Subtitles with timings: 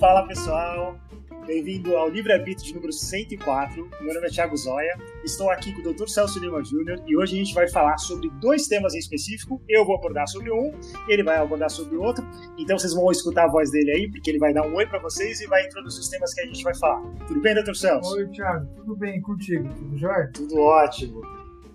[0.00, 0.98] Fala pessoal,
[1.46, 3.90] bem-vindo ao Livre Arbítrio de número 104.
[4.00, 6.08] Meu nome é Thiago Zoya, estou aqui com o Dr.
[6.08, 9.60] Celso Lima Júnior e hoje a gente vai falar sobre dois temas em específico.
[9.68, 10.72] Eu vou abordar sobre um,
[11.06, 12.26] ele vai abordar sobre o outro.
[12.56, 15.00] Então vocês vão escutar a voz dele aí, porque ele vai dar um oi para
[15.00, 17.02] vocês e vai introduzir os temas que a gente vai falar.
[17.28, 17.74] Tudo bem, Dr.
[17.74, 18.14] Celso?
[18.14, 19.68] Oi, Thiago, tudo bem contigo?
[19.74, 20.30] Tudo jóia?
[20.32, 21.20] Tudo ótimo.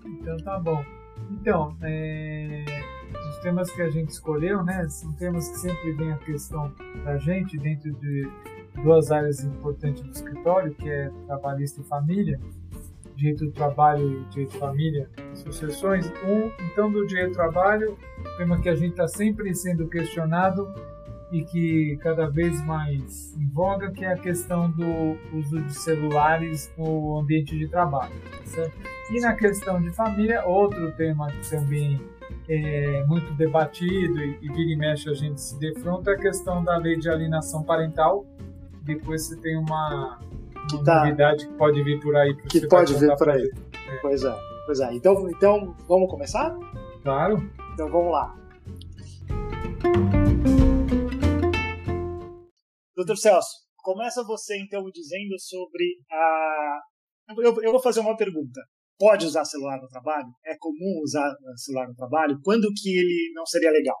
[0.04, 0.84] Então tá bom.
[1.30, 2.85] Então, é
[3.30, 6.72] os temas que a gente escolheu, né, são temas que sempre vem a questão
[7.04, 8.28] da gente dentro de
[8.82, 12.40] duas áreas importantes do escritório, que é trabalhista e família,
[13.16, 16.06] direito do trabalho e direito de família, sucessões.
[16.24, 17.96] Um, então, do direito do trabalho,
[18.36, 20.72] tema que a gente está sempre sendo questionado
[21.32, 24.84] e que cada vez mais em voga, que é a questão do
[25.36, 28.14] uso de celulares no ambiente de trabalho.
[28.44, 28.76] Certo?
[29.10, 32.00] E na questão de família, outro tema que também
[32.48, 36.62] é muito debatido e, e vira e mexe a gente se defronta é a questão
[36.62, 38.24] da lei de alienação parental.
[38.82, 40.20] Depois você tem uma,
[40.72, 42.36] uma tá, novidade que pode vir por aí.
[42.48, 43.52] Que pode vir por aí.
[43.88, 43.96] É.
[43.96, 44.34] Pois é.
[44.64, 44.94] Pois é.
[44.94, 46.56] Então, então, vamos começar?
[47.02, 47.50] Claro.
[47.74, 48.34] Então vamos lá.
[52.94, 56.80] Doutor Celso, começa você então dizendo sobre a.
[57.38, 58.60] Eu, eu vou fazer uma pergunta
[58.98, 60.28] pode usar celular no trabalho?
[60.44, 62.38] É comum usar celular no trabalho?
[62.42, 63.96] Quando que ele não seria legal?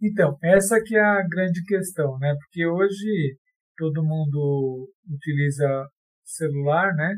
[0.00, 2.34] Então, essa que é a grande questão, né?
[2.34, 3.36] Porque hoje
[3.76, 5.88] todo mundo utiliza
[6.24, 7.14] celular, né?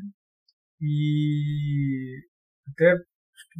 [0.81, 2.17] E
[2.70, 2.95] até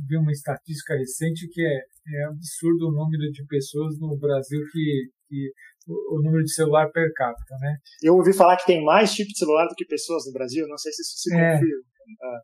[0.09, 1.81] vi uma estatística recente que é,
[2.17, 5.53] é absurdo o número de pessoas no Brasil que, que
[5.87, 7.77] o, o, número de celular per capita, né?
[8.03, 10.79] Eu ouvi falar que tem mais tipo de celular do que pessoas no Brasil, não
[10.79, 11.83] sei se isso se é, confirma.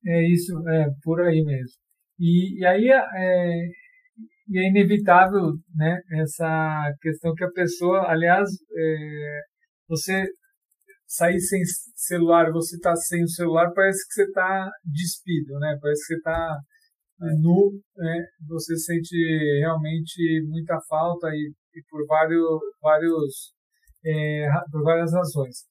[0.07, 1.79] É isso, é por aí mesmo.
[2.19, 2.97] E, e aí é,
[4.55, 9.41] é inevitável, né, essa questão que a pessoa, aliás, é,
[9.89, 10.25] você
[11.07, 11.63] sair sem
[11.95, 15.79] celular, você está sem o celular, parece que você está despido, né?
[15.81, 16.59] Parece que você está
[17.23, 18.25] é, nu, né?
[18.49, 19.17] Você sente
[19.61, 23.53] realmente muita falta e, e por vários, vários
[24.05, 25.65] é, por várias razões.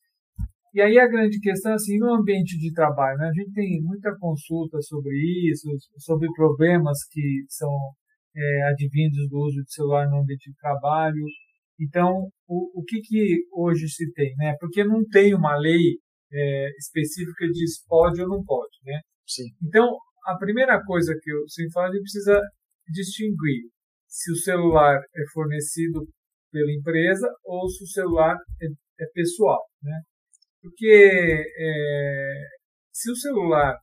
[0.76, 3.30] E aí a grande questão é assim, no ambiente de trabalho, né?
[3.30, 5.16] a gente tem muita consulta sobre
[5.50, 5.70] isso,
[6.00, 7.72] sobre problemas que são
[8.36, 11.24] é, advindos do uso de celular no ambiente de trabalho.
[11.80, 14.36] Então, o, o que, que hoje se tem?
[14.36, 14.54] Né?
[14.60, 15.98] Porque não tem uma lei
[16.34, 18.78] é, específica de pode ou não pode.
[18.84, 19.00] Né?
[19.26, 19.48] Sim.
[19.64, 22.42] Então, a primeira coisa que eu sempre falo, a gente precisa
[22.92, 23.70] distinguir
[24.10, 26.06] se o celular é fornecido
[26.52, 28.66] pela empresa ou se o celular é,
[29.04, 29.64] é pessoal.
[29.82, 30.02] Né?
[30.66, 32.34] Porque é,
[32.92, 33.78] se o celular,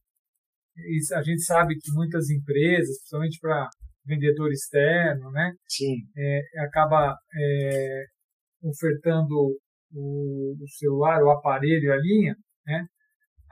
[1.15, 3.69] a gente sabe que muitas empresas, principalmente para
[4.05, 5.95] vendedor externo, né, Sim.
[6.17, 8.05] É, acaba é,
[8.65, 9.33] ofertando
[9.93, 12.35] o, o, celular, o aparelho, a linha,
[12.67, 12.85] né,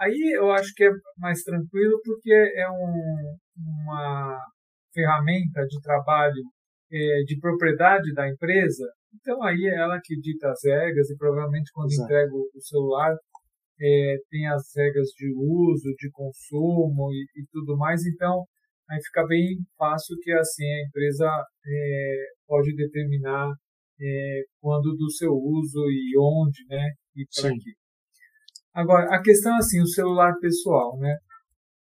[0.00, 4.44] aí eu acho que é mais tranquilo porque é um, uma
[4.92, 6.42] ferramenta de trabalho
[6.92, 11.70] é, de propriedade da empresa então aí é ela que dita as regras e provavelmente
[11.72, 12.04] quando Exato.
[12.04, 13.16] entrega o celular
[13.80, 18.04] é, tem as regras de uso, de consumo e, e, tudo mais.
[18.04, 18.44] Então
[18.88, 21.26] aí fica bem fácil que assim a empresa
[21.66, 23.50] é, pode determinar
[24.00, 26.90] é, quando do seu uso e onde, né?
[27.16, 27.72] E para quê.
[28.74, 31.16] Agora a questão assim, o celular pessoal, né?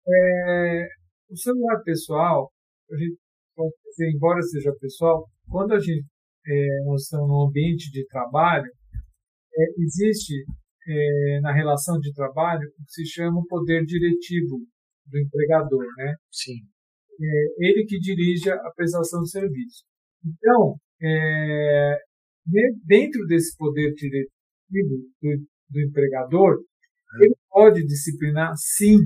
[0.06, 0.86] É,
[1.30, 2.50] o celular pessoal,
[2.90, 3.16] a gente
[3.54, 6.04] pode dizer, embora seja pessoal, quando a gente
[6.46, 8.70] é, nós estamos no ambiente de trabalho,
[9.56, 10.44] é, existe
[10.86, 14.58] é, na relação de trabalho o que se chama o poder diretivo
[15.06, 16.14] do empregador, né?
[16.30, 16.60] Sim.
[17.20, 19.84] É, ele que dirige a prestação de serviço.
[20.24, 21.98] Então, é,
[22.84, 26.56] dentro desse poder diretivo do, do empregador,
[27.20, 27.24] é.
[27.24, 28.98] ele pode disciplinar, sim,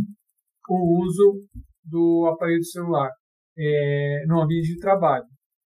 [0.68, 1.46] o uso
[1.84, 3.10] do aparelho celular
[3.56, 5.26] é, no ambiente de trabalho,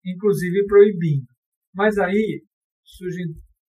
[0.05, 1.26] inclusive proibindo.
[1.76, 2.43] Mas aí
[2.82, 3.26] surgem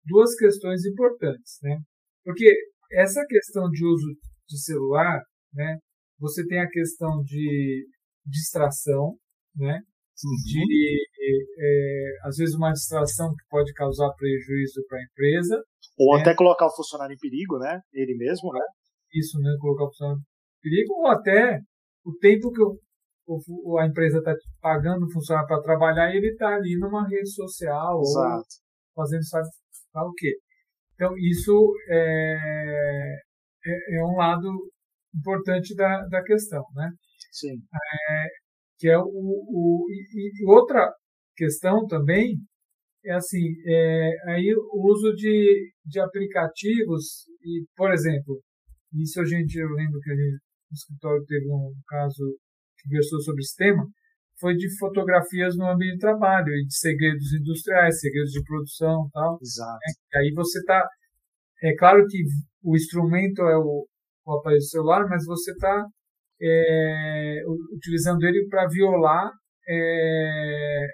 [0.06, 1.80] duas questões importantes, né?
[2.24, 2.54] Porque
[2.92, 4.08] essa questão de uso
[4.48, 5.22] de celular,
[5.52, 5.80] né?
[6.20, 7.88] Você tem a questão de
[8.26, 9.18] distração,
[9.56, 9.80] né?
[10.24, 10.36] Uhum.
[10.46, 11.06] De
[11.58, 15.62] é, às vezes uma distração que pode causar prejuízo para a empresa,
[15.98, 16.22] ou né?
[16.22, 17.80] até colocar o funcionário em perigo, né?
[17.92, 18.62] Ele mesmo, né?
[19.14, 19.50] Isso, né?
[19.60, 21.60] Colocar o funcionário em perigo, ou até
[22.06, 22.62] o tempo que
[23.28, 27.30] o a empresa está pagando o funcionário para trabalhar e ele está ali numa rede
[27.30, 28.46] social Exato.
[28.96, 29.48] ou fazendo sabe,
[29.92, 30.38] sabe o quê.
[30.94, 33.16] Então, isso é,
[33.66, 34.48] é, é, um lado
[35.14, 36.90] importante da, da questão, né?
[37.32, 37.56] Sim.
[38.10, 38.28] É,
[38.78, 40.94] que é o, o e, e outra
[41.36, 42.38] questão também
[43.06, 48.42] é assim, é, aí o uso de, de aplicativos, e, por exemplo,
[48.94, 50.42] isso a gente, eu lembro que a gente,
[50.72, 52.36] no escritório teve um caso
[52.86, 53.86] que versou sobre esse tema,
[54.40, 59.38] foi de fotografias no ambiente de trabalho e de segredos industriais, segredos de produção tal.
[59.42, 59.80] Exato.
[60.14, 60.88] É, aí você está...
[61.64, 62.22] É claro que
[62.64, 63.88] o instrumento é o,
[64.26, 65.86] o aparelho celular, mas você está
[66.42, 67.42] é,
[67.74, 69.32] utilizando ele para violar
[69.68, 70.88] é,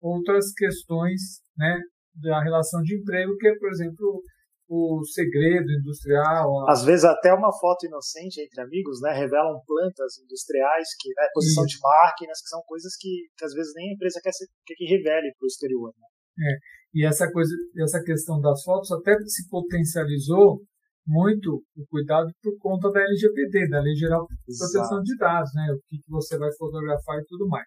[0.00, 1.78] outras questões né,
[2.14, 4.22] da relação de emprego, que é, por exemplo,
[4.68, 6.68] o segredo industrial.
[6.68, 11.64] Às vezes até uma foto inocente entre amigos, né, revelam plantas industriais, que né, posição
[11.64, 11.76] Isso.
[11.76, 14.30] de máquinas, que são coisas que, que às vezes nem a empresa quer,
[14.66, 15.92] quer que revele para o exterior.
[15.96, 16.52] Né?
[16.52, 16.56] É.
[16.94, 20.60] E essa coisa, essa questão das fotos até se potencializou
[21.06, 25.72] muito o cuidado por conta da LGPD, da Lei Geral de Proteção de Dados, né?
[25.72, 27.66] O que, que você vai fotografar e tudo mais.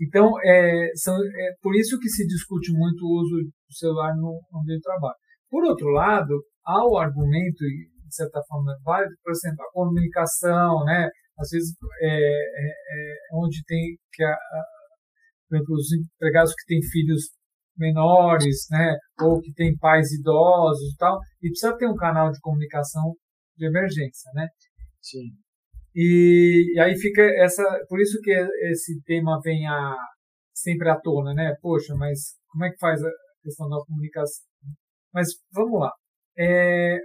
[0.00, 4.40] Então, é, são, é por isso que se discute muito o uso do celular no
[4.58, 5.14] ambiente de trabalho.
[5.52, 11.10] Por outro lado, há o argumento, de certa forma, válido, por exemplo, a comunicação, né?
[11.38, 14.64] Às vezes, é, é, é onde tem que, a, a,
[15.46, 17.24] por exemplo, os empregados que têm filhos
[17.76, 22.40] menores, né, ou que tem pais idosos e tal, e precisa ter um canal de
[22.40, 23.14] comunicação
[23.56, 24.48] de emergência, né?
[25.02, 25.32] Sim.
[25.94, 28.30] E, e aí fica essa, por isso que
[28.70, 29.96] esse tema vem a
[30.54, 31.54] sempre à tona, né?
[31.60, 33.10] Poxa, mas como é que faz a
[33.42, 34.51] questão da comunicação?
[35.12, 35.92] Mas vamos lá.
[36.36, 36.96] É,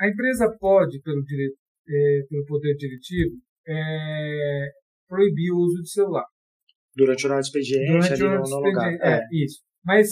[0.00, 1.56] a empresa pode, pelo, direito,
[1.88, 3.36] é, pelo poder diretivo,
[3.66, 4.68] é,
[5.08, 6.26] proibir o uso de celular.
[6.94, 8.92] Durante o nosso expediente, Durante o no, no lugar.
[8.94, 9.62] É, é, isso.
[9.84, 10.08] Mas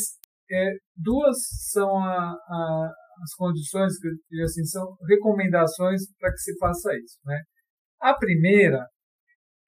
[0.50, 1.36] é, duas
[1.70, 2.92] são a, a,
[3.22, 7.40] as condições que assim são recomendações para que se faça isso, né?
[8.00, 8.86] A primeira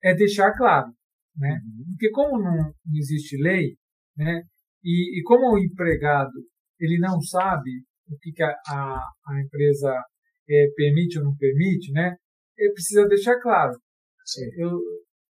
[0.03, 0.89] é deixar claro,
[1.37, 1.61] né?
[1.65, 1.85] Uhum.
[1.93, 3.77] Porque como não, não existe lei,
[4.17, 4.43] né?
[4.83, 6.33] E, e, como o empregado
[6.85, 7.71] ele não sabe
[8.09, 9.93] o que, que a, a, a empresa
[10.49, 12.17] é, permite ou não permite, né?
[12.59, 13.73] Ele precisa deixar claro.
[14.25, 14.45] Sim.
[14.57, 14.79] Eu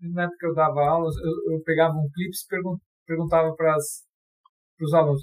[0.01, 3.77] na época que eu dava aulas, eu, eu pegava um clipe e perguntava para
[4.81, 5.23] os alunos,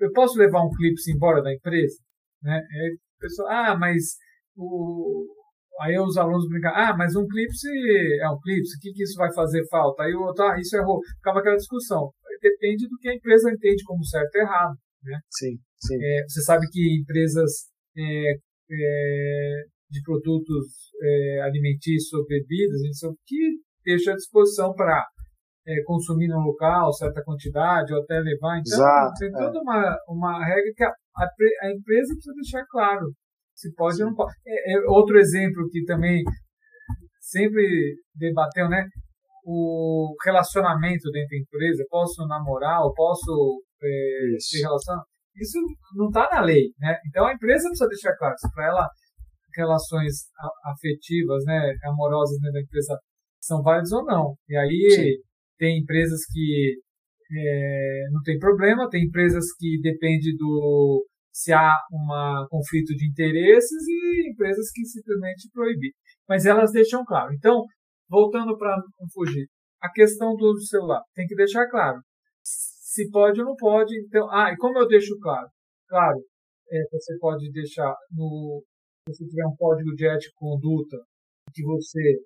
[0.00, 1.96] eu posso levar um clips embora da empresa?
[2.42, 2.54] Né?
[2.54, 4.16] Aí o pessoal, ah, mas
[4.56, 5.26] o...
[5.80, 7.64] Aí os alunos brincam, ah, mas um clips
[8.20, 10.02] é um clips, o que, que isso vai fazer falta?
[10.02, 11.00] Aí o outro, ah, isso errou.
[11.16, 12.10] Ficava aquela discussão.
[12.40, 14.76] Depende do que a empresa entende como certo e errado.
[15.04, 15.18] Né?
[15.30, 15.96] Sim, sim.
[16.00, 18.32] É, você sabe que empresas é,
[18.70, 20.66] é, de produtos
[21.02, 25.04] é, alimentícios ou bebidas, são que deixa à disposição para
[25.66, 28.58] é, consumir no local certa quantidade ou até levar.
[28.58, 29.60] Então, Exato, tem toda é.
[29.60, 31.24] uma, uma regra que a, a,
[31.62, 33.12] a, empresa precisa deixar claro
[33.54, 34.04] se pode Sim.
[34.04, 34.32] ou não pode.
[34.88, 36.22] Outro exemplo que também
[37.20, 38.86] sempre debateu, né?
[39.44, 45.02] O relacionamento dentro da empresa, posso namorar, ou posso é, se relacionar.
[45.36, 45.58] Isso
[45.96, 46.96] não está na lei, né?
[47.08, 48.88] Então a empresa precisa deixar claro se para ela
[49.54, 50.12] relações
[50.64, 52.98] afetivas, né, amorosas dentro da empresa
[53.38, 54.34] são válidas ou não.
[54.48, 55.32] E aí Sim
[55.62, 56.74] tem empresas que
[57.30, 63.86] é, não tem problema, tem empresas que depende do se há um conflito de interesses
[63.88, 65.92] e empresas que simplesmente proibem.
[66.28, 67.32] Mas elas deixam claro.
[67.32, 67.62] Então,
[68.08, 69.46] voltando para não fugir,
[69.80, 72.00] a questão do celular tem que deixar claro
[72.92, 73.98] se pode ou não pode.
[73.98, 75.48] Então, ah, e como eu deixo claro?
[75.88, 76.18] Claro,
[76.70, 78.62] é, você pode deixar no
[79.08, 80.96] se você tiver um código de ética e conduta
[81.52, 82.20] que você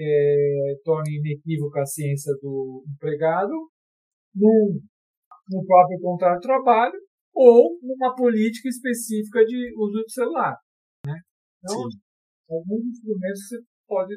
[0.00, 3.52] é, torne inequívoca a ciência do empregado
[4.34, 4.80] no,
[5.50, 6.98] no próprio contrato de trabalho
[7.34, 10.56] ou numa política específica de uso de celular.
[11.06, 11.18] Né?
[11.58, 11.98] Então, Sim.
[12.48, 13.56] alguns instrumentos você
[13.86, 14.14] pode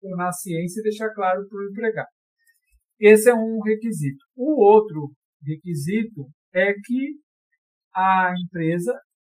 [0.00, 2.08] tornar ciência e deixar claro para o empregado.
[3.00, 4.22] Esse é um requisito.
[4.36, 5.10] O outro
[5.42, 7.14] requisito é que
[7.94, 8.98] a empresa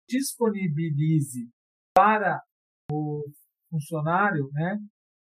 [0.09, 1.49] disponibilize
[1.95, 2.41] para
[2.91, 3.23] o
[3.71, 4.77] funcionário né,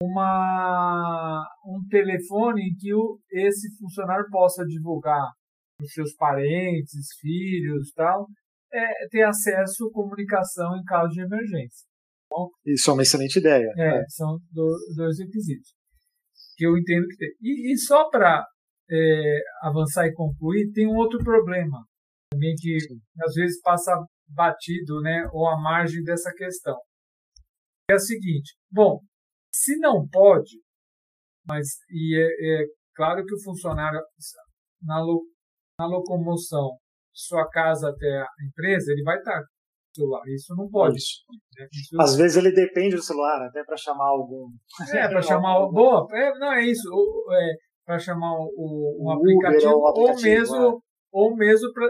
[0.02, 5.32] uma, um telefone em que o, esse funcionário possa divulgar
[5.80, 8.26] os seus parentes, filhos tal,
[8.72, 11.86] é, ter acesso à comunicação em caso de emergência.
[12.28, 13.72] Bom, Isso é uma excelente ideia.
[13.76, 14.04] É, é.
[14.08, 15.76] são do, dois requisitos
[16.56, 17.28] que eu entendo que tem.
[17.40, 18.44] E, e só para
[18.90, 21.84] é, avançar e concluir, tem um outro problema
[22.32, 23.00] também que Sim.
[23.22, 23.92] às vezes passa
[24.28, 26.76] batido, né, ou à margem dessa questão.
[27.88, 29.00] É o seguinte, bom,
[29.52, 30.60] se não pode,
[31.46, 34.00] mas e é, é claro que o funcionário
[34.82, 35.24] na, lo,
[35.78, 36.76] na locomoção
[37.14, 39.40] de sua casa até a empresa, ele vai estar
[39.96, 40.22] celular.
[40.28, 40.96] Isso não pode.
[40.96, 41.22] Isso.
[41.58, 41.66] Né?
[41.72, 42.00] Isso...
[42.00, 44.48] Às vezes ele depende do celular, até para chamar algum.
[44.92, 45.58] É, para chamar.
[45.70, 46.88] Boa, é, não é isso.
[47.32, 47.52] É,
[47.86, 51.88] para chamar o, um aplicativo, ou, aplicativo, ou mesmo ou mesmo para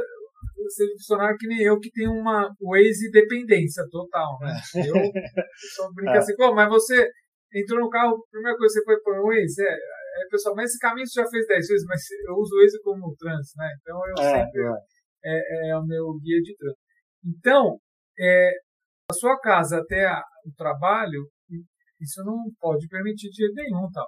[0.69, 4.53] ser funcionário que nem eu, que tem uma Waze dependência total, né?
[4.75, 4.95] Eu,
[5.75, 6.19] só brinco é.
[6.19, 7.09] assim, pô, mas você
[7.55, 10.55] entrou no carro, a primeira coisa que você foi pôr o Waze, é, é, pessoal,
[10.55, 13.59] mas esse caminho você já fez 10 vezes, mas eu uso o Waze como trânsito,
[13.59, 13.69] né?
[13.81, 14.73] Então eu é, sempre é.
[15.25, 15.77] É, é.
[15.79, 16.81] o meu guia de trânsito.
[17.25, 17.79] Então,
[18.19, 18.51] é,
[19.11, 21.27] a sua casa até a, o trabalho,
[22.01, 24.07] isso não pode permitir de jeito nenhum, tal.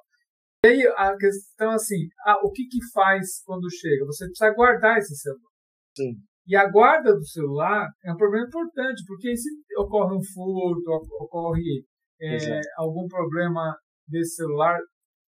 [0.65, 4.05] E aí a questão assim, ah, o que que faz quando chega?
[4.07, 5.51] Você precisa guardar esse celular.
[5.97, 6.15] Sim.
[6.49, 11.85] E a guarda do celular é um problema importante, porque se ocorre um furto, ocorre
[12.21, 13.77] é, algum problema
[14.09, 14.79] desse celular,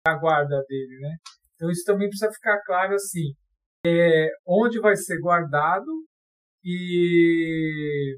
[0.07, 1.15] a guarda dele, né?
[1.55, 3.33] Então isso também precisa ficar claro assim,
[3.85, 5.91] é, onde vai ser guardado
[6.63, 8.15] e,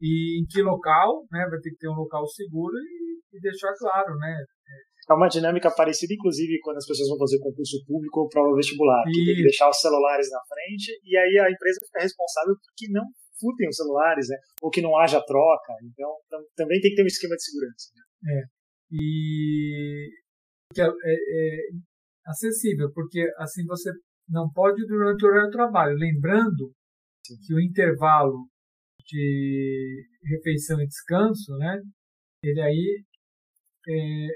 [0.00, 1.46] e em que local, né?
[1.48, 4.36] Vai ter que ter um local seguro e, e deixar claro, né?
[5.10, 9.02] É uma dinâmica parecida, inclusive, quando as pessoas vão fazer concurso público ou prova vestibular,
[9.04, 12.72] que tem que deixar os celulares na frente e aí a empresa fica responsável por
[12.76, 13.04] que não
[13.40, 14.36] furtem os celulares, né?
[14.62, 15.74] Ou que não haja troca.
[15.82, 16.08] Então,
[16.54, 17.90] também tem que ter um esquema de segurança.
[18.22, 18.32] Né?
[18.32, 18.42] É.
[18.92, 20.08] E
[20.78, 21.58] é, é, é
[22.26, 23.90] acessível, porque assim você
[24.28, 25.96] não pode durante o horário do trabalho.
[25.96, 26.72] Lembrando
[27.26, 27.34] Sim.
[27.44, 28.46] que o intervalo
[29.04, 31.80] de refeição e descanso, né?
[32.44, 33.04] Ele aí
[33.88, 34.28] é,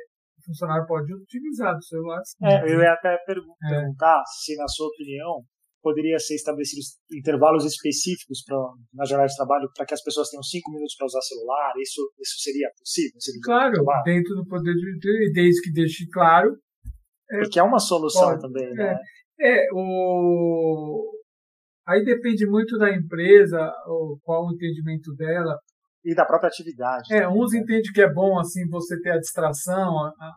[0.47, 2.23] funcionário pode utilizar do celular.
[2.43, 4.23] É, eu ia até perguntar é.
[4.43, 5.43] se, na sua opinião,
[5.83, 8.57] poderia ser estabelecidos intervalos específicos pra,
[8.93, 11.73] na jornada de trabalho para que as pessoas tenham cinco minutos para usar celular?
[11.79, 13.21] Isso, isso seria possível?
[13.21, 16.57] Seria claro, dentro do poder de desde que deixe claro.
[17.31, 18.97] É, Porque é uma solução pode, também, né?
[19.39, 21.13] É, é, o...
[21.87, 23.73] aí depende muito da empresa,
[24.23, 25.57] qual o entendimento dela
[26.07, 27.13] e da própria atividade.
[27.13, 27.59] É, também, uns né?
[27.59, 30.35] entendem que é bom assim você ter a distração, a, a,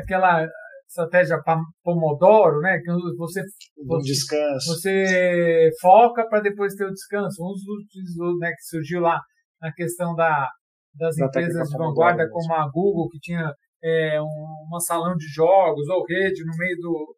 [0.00, 0.46] aquela
[0.86, 1.38] estratégia
[1.82, 2.78] Pomodoro, né?
[2.78, 3.40] Que você,
[3.78, 4.74] um descanso.
[4.74, 7.42] você foca para depois ter o descanso.
[7.42, 9.18] Uns utilizou, né, que surgiu lá
[9.62, 10.50] na questão da,
[10.94, 13.50] das da empresas de vanguarda como a Google, que tinha
[13.82, 17.16] é, um, uma salão de jogos ou rede no meio do,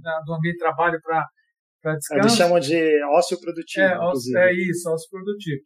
[0.00, 1.26] da, do ambiente de trabalho para
[1.82, 2.20] para descanso.
[2.22, 3.84] Eles chamam de ócio produtivo.
[3.84, 5.60] É, ócio, é isso, ócio produtivo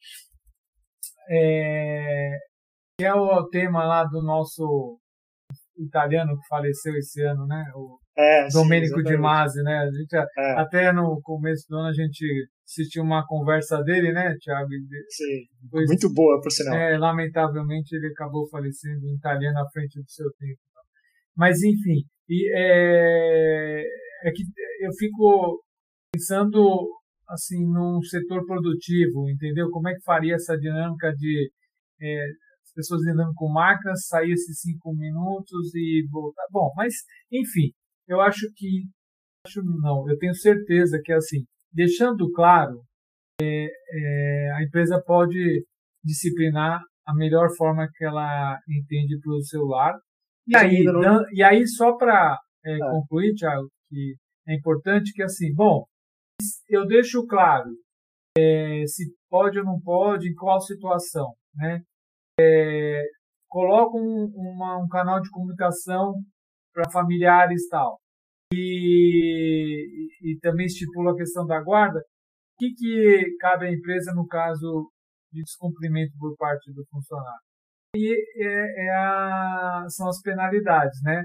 [1.28, 2.38] é,
[2.98, 4.98] que é o tema lá do nosso
[5.76, 7.64] italiano que faleceu esse ano, né?
[7.74, 9.78] O é, Domenico Di Masi, né?
[9.78, 10.52] A gente, é.
[10.60, 12.26] Até no começo do ano a gente
[12.66, 14.68] assistiu uma conversa dele, né, Thiago?
[15.08, 16.76] Sim, Depois, muito boa, por sinal.
[16.76, 20.58] É, lamentavelmente ele acabou falecendo em italiano à frente do seu tempo.
[21.36, 23.82] Mas, enfim, e, é,
[24.24, 24.42] é que
[24.80, 25.62] eu fico
[26.12, 26.90] pensando
[27.28, 29.70] assim num setor produtivo, entendeu?
[29.70, 31.50] Como é que faria essa dinâmica de
[32.00, 32.24] é,
[32.64, 36.44] as pessoas lidando com marcas, sair esses cinco minutos e voltar?
[36.50, 36.94] Bom, mas
[37.30, 37.72] enfim,
[38.06, 38.84] eu acho que
[39.46, 42.80] acho não, eu tenho certeza que assim, deixando claro,
[43.40, 45.64] é, é, a empresa pode
[46.02, 49.94] disciplinar a melhor forma que ela entende para o celular.
[50.46, 51.22] E aí, não...
[51.32, 52.90] e aí só para é, ah.
[52.90, 54.14] concluir, Thiago, que
[54.46, 55.84] é importante que assim, bom,
[56.68, 57.70] eu deixo claro
[58.36, 61.32] é, se pode ou não pode, em qual situação.
[61.54, 61.82] Né?
[62.40, 63.02] É,
[63.48, 66.14] coloco um, uma, um canal de comunicação
[66.72, 67.98] para familiares e tal.
[68.52, 71.98] E, e, também estipulo a questão da guarda.
[71.98, 72.02] O
[72.58, 74.90] que, que cabe à empresa no caso
[75.32, 77.40] de descumprimento por parte do funcionário?
[77.96, 81.22] E é, é a, são as penalidades, né?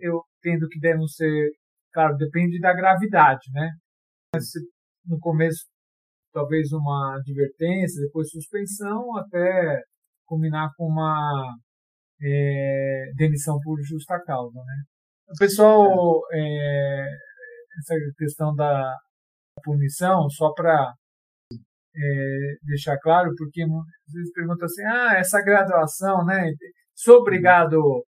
[0.00, 1.50] Eu tendo que devem ser,
[1.92, 3.70] claro, depende da gravidade, né?
[5.06, 5.66] No começo
[6.32, 9.82] talvez uma advertência, depois suspensão, até
[10.24, 11.54] culminar com uma
[12.22, 14.58] é, demissão por justa causa.
[14.58, 14.82] Né?
[15.28, 17.06] O pessoal, é,
[17.78, 18.96] essa questão da
[19.62, 20.94] punição, só para
[21.94, 26.50] é, deixar claro, porque às vezes perguntam assim, ah, essa graduação, né?
[26.94, 28.02] Sou obrigado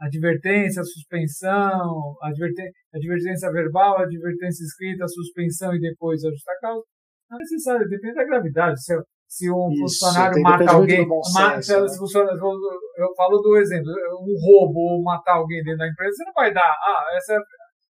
[0.00, 6.84] advertência, suspensão, advertência, advertência verbal, advertência escrita, suspensão e depois a justa causa.
[7.30, 8.82] Não é necessário, depende da gravidade.
[8.82, 8.94] Se,
[9.26, 11.98] se um Isso, funcionário mata alguém, mata, senso, né?
[11.98, 16.32] funcionário, eu falo do exemplo, um roubo ou matar alguém dentro da empresa, você não
[16.32, 17.38] vai dar, ah, essa é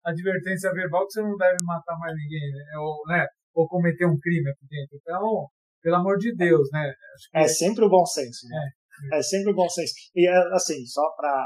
[0.06, 2.78] a advertência verbal que você não deve matar mais ninguém, né?
[2.80, 3.26] ou, né?
[3.54, 4.98] ou cometer um crime aqui dentro.
[5.02, 5.48] Então,
[5.82, 6.92] pelo amor de Deus, né?
[7.36, 8.48] é, é sempre o bom senso.
[8.48, 8.70] Né?
[9.14, 9.20] É.
[9.20, 9.94] é sempre o bom senso.
[10.16, 11.46] E assim, só para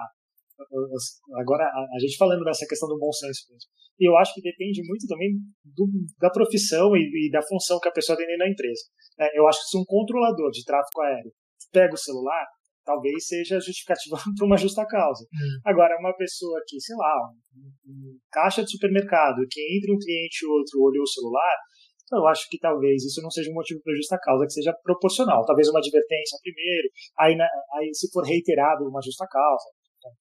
[1.36, 3.70] Agora, a, gente falando dessa questão do bom senso mesmo.
[4.00, 5.32] E eu acho que depende muito também
[5.64, 5.88] do,
[6.20, 8.84] da profissão e, e, da função que a pessoa tem da empresa.
[9.20, 11.32] É, eu acho que se um controlador de tráfego aéreo
[11.72, 12.46] pega o celular,
[12.84, 15.26] talvez seja justificativa para uma justa causa.
[15.26, 15.60] Hum.
[15.66, 17.14] Agora, uma pessoa que, sei lá,
[17.56, 21.56] um, um caixa de supermercado, que entre um cliente e outro olhou o celular,
[22.14, 25.44] eu acho que talvez isso não seja um motivo para justa causa, que seja proporcional.
[25.44, 27.34] Talvez uma advertência primeiro, aí,
[27.74, 29.66] aí se for reiterado, uma justa causa.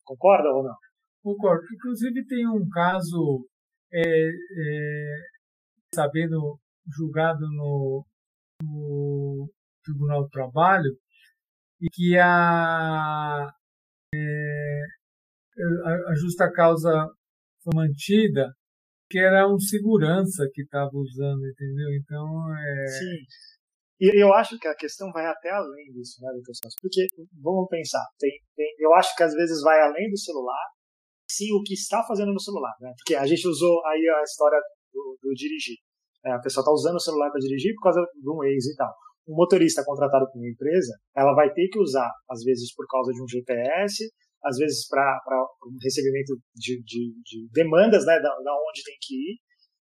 [0.04, 0.74] Concorda ou não?
[1.22, 1.64] Concordo.
[1.74, 3.46] Inclusive tem um caso,
[3.92, 5.16] é, é,
[5.94, 8.04] sabendo, julgado no,
[8.62, 9.50] no
[9.84, 10.90] Tribunal do Trabalho,
[11.80, 13.50] e que a,
[14.14, 14.80] é,
[15.84, 17.08] a, a justa causa
[17.62, 18.54] foi mantida
[19.10, 21.94] que era um segurança que estava usando, entendeu?
[21.94, 22.86] Então, é...
[22.86, 23.16] Sim.
[24.04, 26.52] E eu acho que a questão vai até além disso, né, Dr.
[26.52, 26.76] Santos?
[26.76, 27.06] Porque,
[27.40, 30.60] vamos pensar, tem, tem, eu acho que às vezes vai além do celular,
[31.26, 32.92] sim o que está fazendo no celular, né?
[32.98, 34.60] Porque a gente usou aí a história
[34.92, 35.78] do, do dirigir.
[36.26, 38.76] É, a pessoa está usando o celular para dirigir por causa de um ex e
[38.76, 38.92] tal.
[39.26, 43.10] Um motorista contratado por uma empresa, ela vai ter que usar, às vezes por causa
[43.10, 44.04] de um GPS,
[44.44, 45.16] às vezes para
[45.64, 49.38] um recebimento de, de, de, demandas, né, da, da onde tem que ir.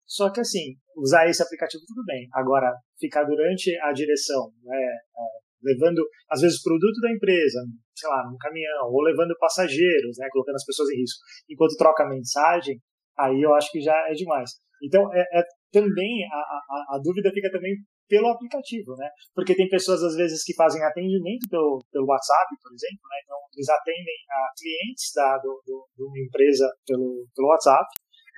[0.09, 2.27] Só que assim, usar esse aplicativo tudo bem.
[2.33, 5.21] Agora, ficar durante a direção, né, é,
[5.63, 7.61] levando às vezes produto da empresa,
[7.95, 12.09] sei lá, num caminhão, ou levando passageiros, né, colocando as pessoas em risco, enquanto troca
[12.09, 12.81] mensagem,
[13.19, 14.51] aí eu acho que já é demais.
[14.83, 17.75] Então, é, é também a, a, a, dúvida fica também
[18.09, 19.11] pelo aplicativo, né?
[19.35, 23.17] Porque tem pessoas às vezes que fazem atendimento pelo, pelo WhatsApp, por exemplo, né?
[23.23, 27.87] Então eles atendem a clientes da do, do, de uma empresa pelo, pelo WhatsApp.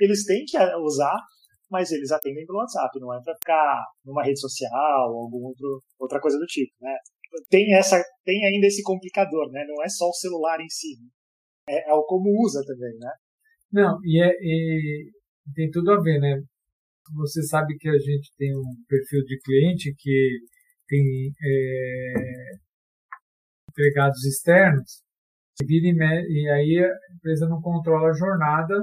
[0.00, 1.14] Eles têm que usar,
[1.70, 5.52] mas eles atendem pelo WhatsApp, não é para ficar numa rede social ou alguma
[5.98, 6.96] outra coisa do tipo, né?
[7.48, 9.64] Tem essa, tem ainda esse complicador, né?
[9.68, 11.08] Não é só o celular em si, né?
[11.70, 13.10] é, é o como usa também, né?
[13.72, 15.10] Não, e, é, e
[15.54, 16.42] tem tudo a ver, né?
[17.14, 20.38] Você sabe que a gente tem um perfil de cliente que
[20.88, 22.50] tem é,
[23.70, 25.02] empregados externos
[25.62, 28.74] e, e, aí a empresa não controla a jornada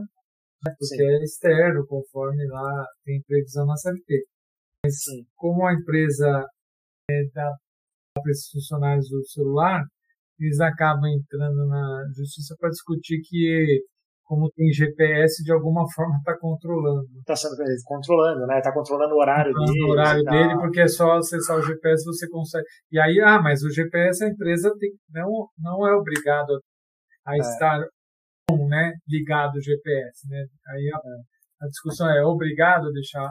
[0.64, 1.04] porque Sim.
[1.04, 4.26] é externo, conforme lá tem previsão na CLT.
[4.84, 5.26] Mas Sim.
[5.36, 6.46] como a empresa
[7.10, 7.54] é, dá
[8.16, 9.84] para esses funcionários do celular,
[10.40, 13.84] eles acabam entrando na justiça para discutir que
[14.28, 17.08] como tem GPS, de alguma forma está controlando.
[17.20, 17.34] Está
[17.86, 18.58] controlando, né?
[18.58, 19.86] Está controlando o horário controlando dele.
[19.86, 22.66] O horário dele, porque é só acessar o GPS você consegue.
[22.92, 26.62] E aí, ah, mas o GPS a empresa tem, não, não é obrigado
[27.26, 27.38] a é.
[27.38, 27.88] estar
[28.56, 30.46] né, ligado ao GPS, né?
[30.68, 31.66] Aí a, é.
[31.66, 33.30] a discussão é obrigado a deixar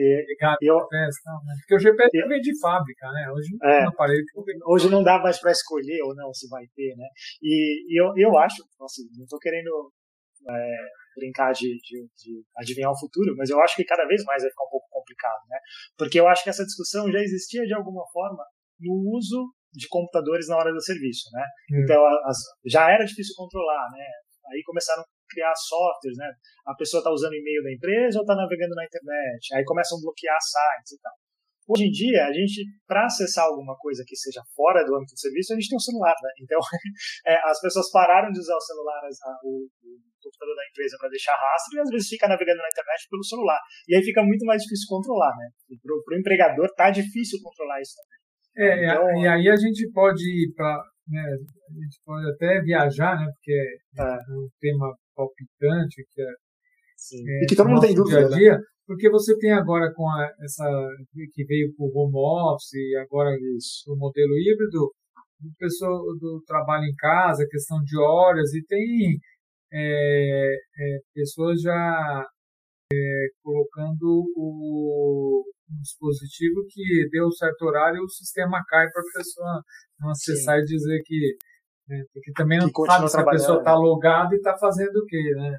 [0.00, 1.54] ligado eu, GPS, não, né?
[1.60, 3.30] Porque o GPS eu, vem de fábrica, né?
[3.30, 6.64] Hoje não é, aparelho que Hoje não dá mais para escolher ou não se vai
[6.74, 7.06] ter, né?
[7.42, 9.92] E, e eu, eu acho, assim, não estou querendo
[10.48, 10.76] é,
[11.16, 14.50] brincar de, de, de, adivinhar o futuro, mas eu acho que cada vez mais vai
[14.50, 15.58] ficar um pouco complicado, né?
[15.96, 18.42] Porque eu acho que essa discussão já existia de alguma forma
[18.80, 21.44] no uso de computadores na hora do serviço, né?
[21.72, 21.84] Hum.
[21.84, 24.04] Então, as, já era difícil controlar, né?
[24.52, 26.32] Aí começaram a criar softwares, né?
[26.66, 29.54] A pessoa está usando e-mail da empresa ou está navegando na internet?
[29.54, 31.12] Aí começam a bloquear sites e tal.
[31.66, 35.18] Hoje em dia, a gente, para acessar alguma coisa que seja fora do âmbito do
[35.18, 36.30] serviço, a gente tem um celular, né?
[36.40, 36.60] Então,
[37.26, 39.90] é, as pessoas pararam de usar o celular, a, o, o,
[40.22, 43.58] computador da empresa para deixar rastro e às vezes fica navegando na internet pelo celular.
[43.88, 45.50] E aí fica muito mais difícil controlar, né?
[45.82, 48.25] Para o empregador tá difícil controlar isso também.
[48.56, 50.82] É, então, e aí a gente pode ir para.
[51.08, 53.26] Né, a gente pode até viajar, né?
[53.32, 53.52] Porque
[53.98, 56.34] é, é um tema palpitante, que é.
[56.96, 57.28] Sim.
[57.28, 58.18] É, e que todo mundo tem dúvida.
[58.18, 58.36] Dia a né?
[58.36, 58.64] dia, né?
[58.86, 60.64] Porque você tem agora com a, essa
[61.34, 63.92] que veio com o home office e agora Isso.
[63.92, 64.92] o modelo híbrido,
[65.42, 69.18] o pessoal do trabalho em casa, questão de horas, e tem
[69.72, 72.24] é, é, pessoas já
[72.92, 79.62] é, colocando o, um dispositivo que deu certo horário o sistema cai para a pessoa
[80.00, 80.62] não acessar Sim.
[80.62, 81.36] e dizer que.
[81.88, 85.22] Né, porque também não sabe se a pessoa está logada e está fazendo o quê,
[85.36, 85.56] né?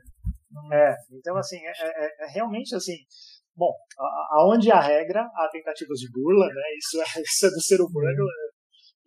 [0.74, 2.96] É, então assim, é, é, é realmente assim,
[3.56, 3.74] bom,
[4.32, 6.64] aonde há regra, há tentativas de burla, né?
[6.78, 8.50] Isso é, isso é do ser humano né?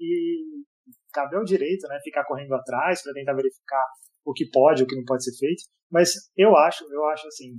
[0.01, 0.65] e
[1.13, 1.99] cabe ao direito, né?
[2.03, 3.85] Ficar correndo atrás para tentar verificar
[4.25, 5.65] o que pode, o que não pode ser feito.
[5.91, 7.53] Mas eu acho, eu acho assim,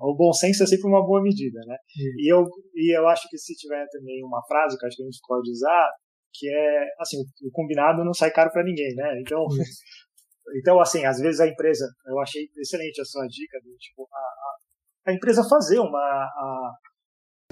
[0.00, 1.76] o bom senso é sempre uma boa medida, né?
[2.18, 2.44] E eu
[2.74, 5.50] e eu acho que se tiver também uma frase que acho que a gente pode
[5.50, 5.90] usar,
[6.34, 9.20] que é assim, o combinado não sai caro para ninguém, né?
[9.20, 9.44] Então
[10.54, 14.16] Então, assim, às vezes a empresa, eu achei excelente a sua dica, de, tipo, a,
[14.16, 16.72] a, a empresa fazer uma, a,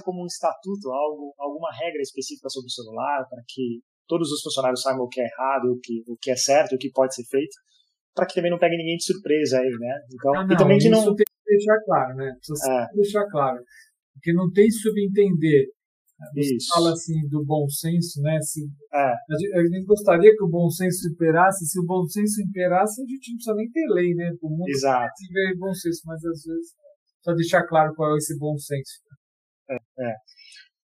[0.03, 4.81] como um estatuto, algo, alguma regra específica sobre o celular, para que todos os funcionários
[4.81, 7.25] saibam o que é errado, o que, o que é certo, o que pode ser
[7.25, 7.55] feito,
[8.15, 9.99] para que também não pegue ninguém de surpresa aí, né?
[10.13, 11.03] Então, não, e também que não.
[11.13, 12.33] tem que deixar claro, né?
[12.37, 12.87] Precisa é.
[12.95, 13.61] deixar claro.
[14.13, 15.67] Porque não tem subentender
[16.33, 16.73] Você Isso.
[16.73, 18.39] fala assim do bom senso, né?
[18.41, 19.13] Se, é.
[19.59, 21.65] A gente gostaria que o bom senso imperasse.
[21.65, 24.31] Se o bom senso imperasse, a gente não precisa nem ter lei, né?
[24.41, 25.11] O mundo Exato.
[25.17, 26.73] tiver bom senso, mas às vezes
[27.21, 29.01] só deixar claro qual é esse bom senso.
[29.69, 30.13] É, é.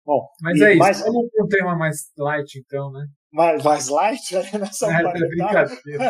[0.06, 0.80] Bom, mas é isso.
[0.80, 1.00] Mais...
[1.00, 3.06] Vamos para um tema mais light, então, né?
[3.34, 4.36] Mais, mais light?
[4.60, 5.65] Nessa é, é brincadeira.
[5.65, 6.02] eu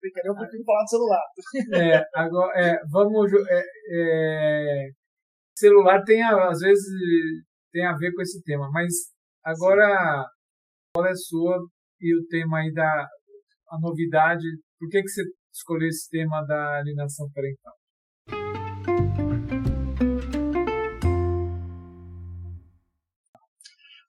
[0.00, 1.22] brincadeira, eu prefiro falar do celular.
[1.74, 3.32] É, agora, é, vamos.
[3.32, 4.88] É, é,
[5.56, 6.86] celular tem, às vezes,
[7.72, 8.92] tem a ver com esse tema, mas
[9.44, 10.28] agora, Sim.
[10.94, 11.58] qual é a sua
[12.00, 13.08] e o tema aí da
[13.70, 14.46] a novidade?
[14.78, 17.74] Por que, que você escolheu esse tema da alienação parental?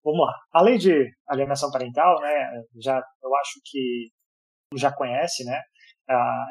[0.09, 0.33] Vamos lá.
[0.53, 4.09] A lei de alienação parental, né, já, eu acho que
[4.75, 5.61] já conhece, né,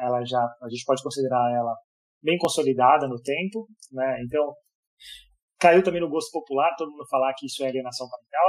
[0.01, 1.75] ela já, a gente pode considerar ela
[2.23, 4.53] bem consolidada no tempo, né, então
[5.59, 8.47] caiu também no gosto popular todo mundo falar que isso é alienação parental,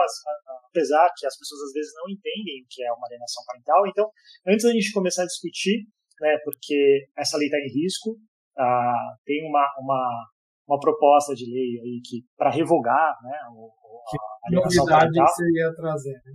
[0.69, 3.85] apesar que as pessoas às vezes não entendem o que é uma alienação parental.
[3.89, 4.09] Então,
[4.47, 5.89] antes da gente começar a discutir,
[6.21, 8.17] né, porque essa lei está em risco,
[8.57, 10.29] ah, tem uma, uma,
[10.71, 13.69] uma proposta de lei aí que para revogar, né, o,
[14.09, 16.33] que novidade que você ia trazer, né?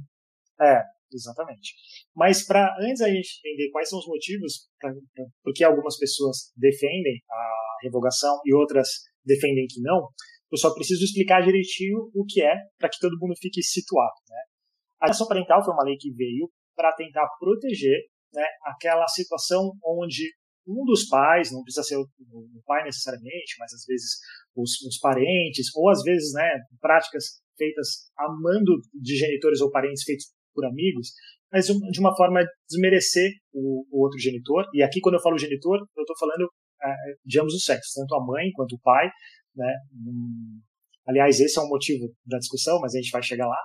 [0.60, 0.82] É,
[1.14, 1.74] exatamente.
[2.14, 4.70] Mas para antes a gente entender quais são os motivos
[5.42, 8.90] por que algumas pessoas defendem a revogação e outras
[9.24, 10.10] defendem que não,
[10.52, 14.14] eu só preciso explicar direitinho o que é para que todo mundo fique situado.
[14.30, 14.38] Né?
[15.02, 18.00] A ação parental foi uma lei que veio para tentar proteger
[18.34, 20.30] né, aquela situação onde
[20.68, 22.08] um dos pais, não precisa ser o,
[22.66, 24.20] pai necessariamente, mas às vezes
[24.56, 30.26] os, os parentes, ou às vezes né, práticas feitas amando de genitores ou parentes feitos
[30.54, 31.12] por amigos,
[31.52, 34.66] mas de uma forma desmerecer o, o outro genitor.
[34.74, 36.50] E aqui, quando eu falo genitor, eu estou falando
[36.84, 39.10] é, de ambos os sexos, tanto a mãe quanto o pai.
[39.56, 39.74] Né?
[41.08, 43.60] Aliás, esse é um motivo da discussão, mas a gente vai chegar lá.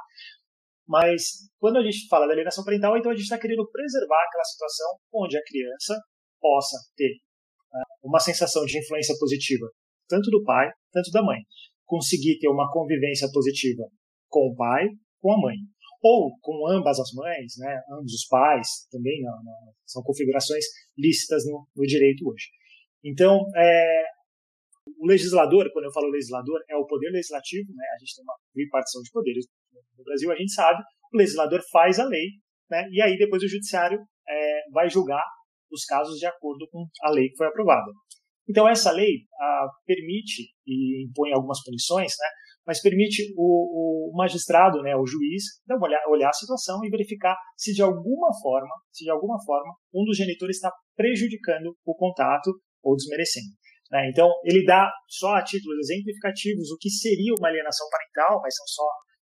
[0.87, 1.23] Mas
[1.59, 4.87] quando a gente fala da alienação parental, então a gente está querendo preservar aquela situação
[5.15, 5.97] onde a criança
[6.41, 7.11] possa ter
[7.73, 9.67] né, uma sensação de influência positiva,
[10.09, 11.39] tanto do pai, tanto da mãe
[11.91, 13.83] conseguir ter uma convivência positiva
[14.29, 14.87] com o pai,
[15.21, 15.57] com a mãe.
[16.03, 20.65] Ou com ambas as mães, né, ambos os pais, também não, não, são configurações
[20.97, 22.47] lícitas no, no direito hoje.
[23.05, 24.03] Então, é,
[24.97, 28.35] o legislador, quando eu falo legislador, é o poder legislativo, né, a gente tem uma
[28.57, 29.47] repartição de poderes
[29.99, 30.81] no Brasil, a gente sabe,
[31.13, 32.29] o legislador faz a lei,
[32.71, 35.25] né, e aí depois o judiciário é, vai julgar
[35.71, 37.91] os casos de acordo com a lei que foi aprovada.
[38.49, 39.27] Então, essa lei
[39.87, 42.27] permite, e impõe algumas punições, né,
[42.67, 46.91] mas permite o, o magistrado, né, o juiz, dar uma olhar, olhar a situação e
[46.91, 51.95] verificar se de alguma forma, se de alguma forma, um dos genitores está prejudicando o
[51.95, 52.51] contato
[52.83, 53.55] ou desmerecendo.
[53.91, 54.09] Né?
[54.09, 58.67] Então, ele dá só a títulos exemplificativos o que seria uma alienação parental, mas são
[58.67, 58.87] só,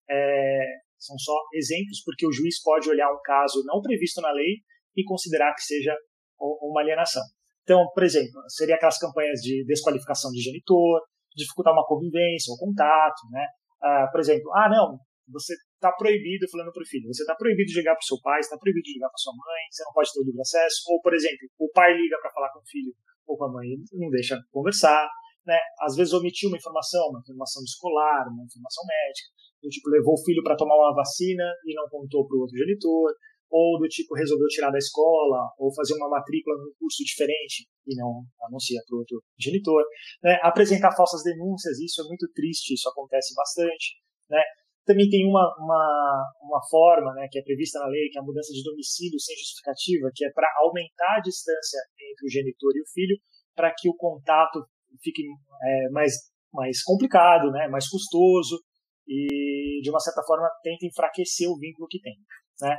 [0.09, 0.59] é,
[0.97, 4.63] são só exemplos, porque o juiz pode olhar um caso não previsto na lei
[4.95, 5.93] e considerar que seja
[6.39, 7.23] uma alienação.
[7.63, 11.01] Então, por exemplo, seria aquelas campanhas de desqualificação de genitor,
[11.35, 13.47] dificultar uma convivência, um contato, né?
[13.81, 17.67] Ah, por exemplo, ah, não, você está proibido, falando para o filho, você está proibido
[17.67, 19.93] de ligar para o seu pai, está proibido de ligar para sua mãe, você não
[19.93, 20.83] pode ter o livre acesso.
[20.91, 22.93] Ou, por exemplo, o pai liga para falar com o filho
[23.27, 25.07] ou com a mãe e não deixa conversar.
[25.45, 25.59] Né?
[25.81, 29.27] Às vezes omitiu uma informação, uma informação escolar, uma informação médica,
[29.69, 33.11] tipo levou o filho para tomar uma vacina e não contou para o outro genitor,
[33.49, 37.95] ou do tipo resolveu tirar da escola, ou fazer uma matrícula num curso diferente e
[37.95, 39.83] não anuncia para outro genitor.
[40.23, 40.39] Né?
[40.41, 44.01] Apresentar falsas denúncias, isso é muito triste, isso acontece bastante.
[44.29, 44.41] Né?
[44.85, 48.25] Também tem uma, uma, uma forma né, que é prevista na lei, que é a
[48.25, 52.81] mudança de domicílio sem justificativa, que é para aumentar a distância entre o genitor e
[52.81, 53.15] o filho,
[53.55, 54.65] para que o contato
[55.01, 56.13] fique é, mais,
[56.51, 58.59] mais complicado, né, mais custoso,
[59.07, 62.15] e de uma certa forma tenta enfraquecer o vínculo que tem.
[62.61, 62.75] Né?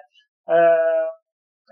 [0.48, 1.10] Uh,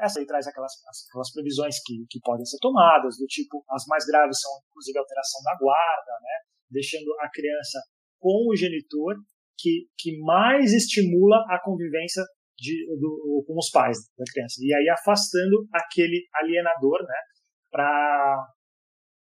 [0.01, 0.73] essa aí traz aquelas,
[1.09, 5.03] aquelas previsões que, que podem ser tomadas, do tipo, as mais graves são inclusive a
[5.03, 6.37] alteração da guarda, né,
[6.71, 7.79] deixando a criança
[8.19, 9.17] com o genitor,
[9.59, 12.23] que, que mais estimula a convivência
[12.57, 14.57] de, do, com os pais da criança.
[14.61, 17.21] E aí afastando aquele alienador, né,
[17.71, 18.47] para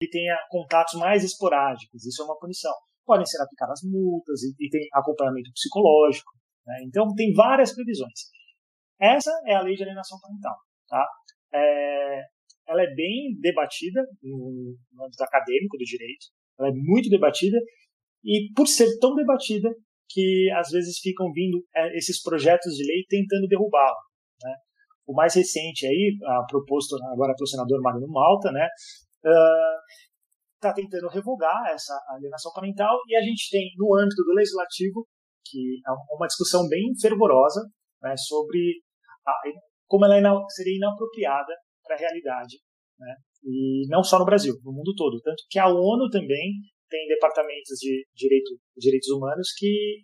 [0.00, 2.04] que tenha contatos mais esporádicos.
[2.04, 2.72] Isso é uma punição.
[3.06, 6.30] Podem ser aplicadas multas e, e tem acompanhamento psicológico.
[6.66, 6.82] Né?
[6.86, 8.30] Então, tem várias previsões.
[9.00, 10.56] Essa é a lei de alienação parental.
[10.88, 11.06] Tá?
[11.54, 12.22] É,
[12.68, 16.26] ela é bem debatida no, no âmbito acadêmico do direito,
[16.58, 17.58] ela é muito debatida,
[18.24, 19.68] e por ser tão debatida,
[20.08, 23.96] que às vezes ficam vindo é, esses projetos de lei tentando derrubá-la.
[24.42, 24.54] Né?
[25.06, 26.16] O mais recente aí,
[26.48, 28.68] proposto agora pelo senador Magno Malta, né,
[30.54, 35.06] está uh, tentando revogar essa alienação parental, e a gente tem no âmbito do legislativo
[35.44, 37.60] que é uma discussão bem fervorosa
[38.02, 38.82] né, sobre
[39.26, 39.32] a,
[39.86, 42.58] como ela é seria inapropriada para a realidade,
[42.98, 45.20] né, e não só no Brasil, no mundo todo.
[45.20, 46.52] Tanto que a ONU também
[46.88, 50.02] tem departamentos de direito, direitos humanos que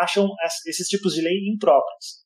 [0.00, 0.28] acham
[0.66, 2.22] esses tipos de lei impróprios.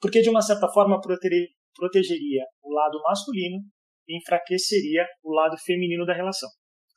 [0.00, 3.58] Porque, de uma certa forma, protegeria o lado masculino
[4.08, 6.48] e enfraqueceria o lado feminino da relação.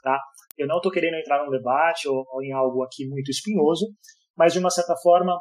[0.02, 0.20] Tá?
[0.58, 3.86] Eu não estou querendo entrar num debate ou, ou, em algo aqui muito espinhoso,
[4.36, 5.40] mas de uma certa forma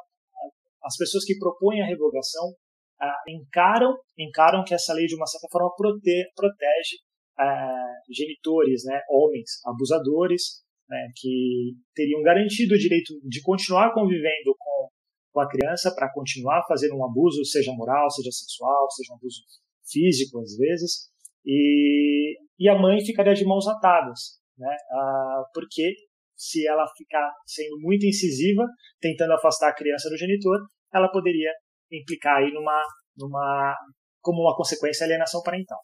[0.84, 2.54] as pessoas que propõem a revogação
[3.00, 6.96] ah, encaram encaram que essa lei de uma certa forma prote, protege
[7.38, 14.88] ah, genitores, né, homens abusadores, né, que teriam garantido o direito de continuar convivendo com,
[15.32, 19.40] com a criança para continuar fazendo um abuso, seja moral, seja sexual, seja um abuso
[19.84, 21.08] físico às vezes,
[21.44, 24.74] e, e a mãe ficaria de mãos atadas, né?
[24.92, 25.94] Ah, porque
[26.36, 28.64] se ela ficar sendo muito incisiva,
[29.00, 30.58] tentando afastar a criança do genitor,
[30.94, 31.50] ela poderia
[31.90, 32.80] implicar aí numa,
[33.16, 33.76] numa
[34.20, 35.78] como uma consequência a alienação parental.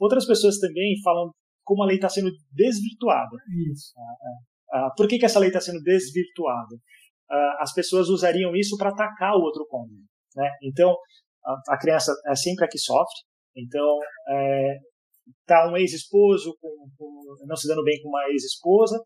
[0.00, 1.30] Outras pessoas também falam
[1.64, 3.36] como a lei está sendo desvirtuada.
[3.70, 3.92] Isso.
[4.72, 6.76] Ah, ah, por que, que essa lei está sendo desvirtuada?
[7.30, 10.04] Ah, as pessoas usariam isso para atacar o outro cônjuge.
[10.36, 10.48] Né?
[10.62, 10.96] Então,
[11.44, 13.20] a, a, criança é sempre a que sofre.
[13.56, 14.78] Então, é,
[15.46, 16.56] tá um ex-esposo
[17.46, 19.02] não se dando bem com uma ex-esposa,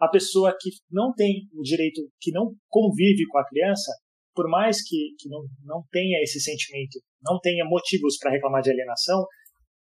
[0.00, 3.92] a pessoa que não tem o direito, que não convive com a criança,
[4.34, 8.70] por mais que, que não, não tenha esse sentimento, não tenha motivos para reclamar de
[8.70, 9.24] alienação,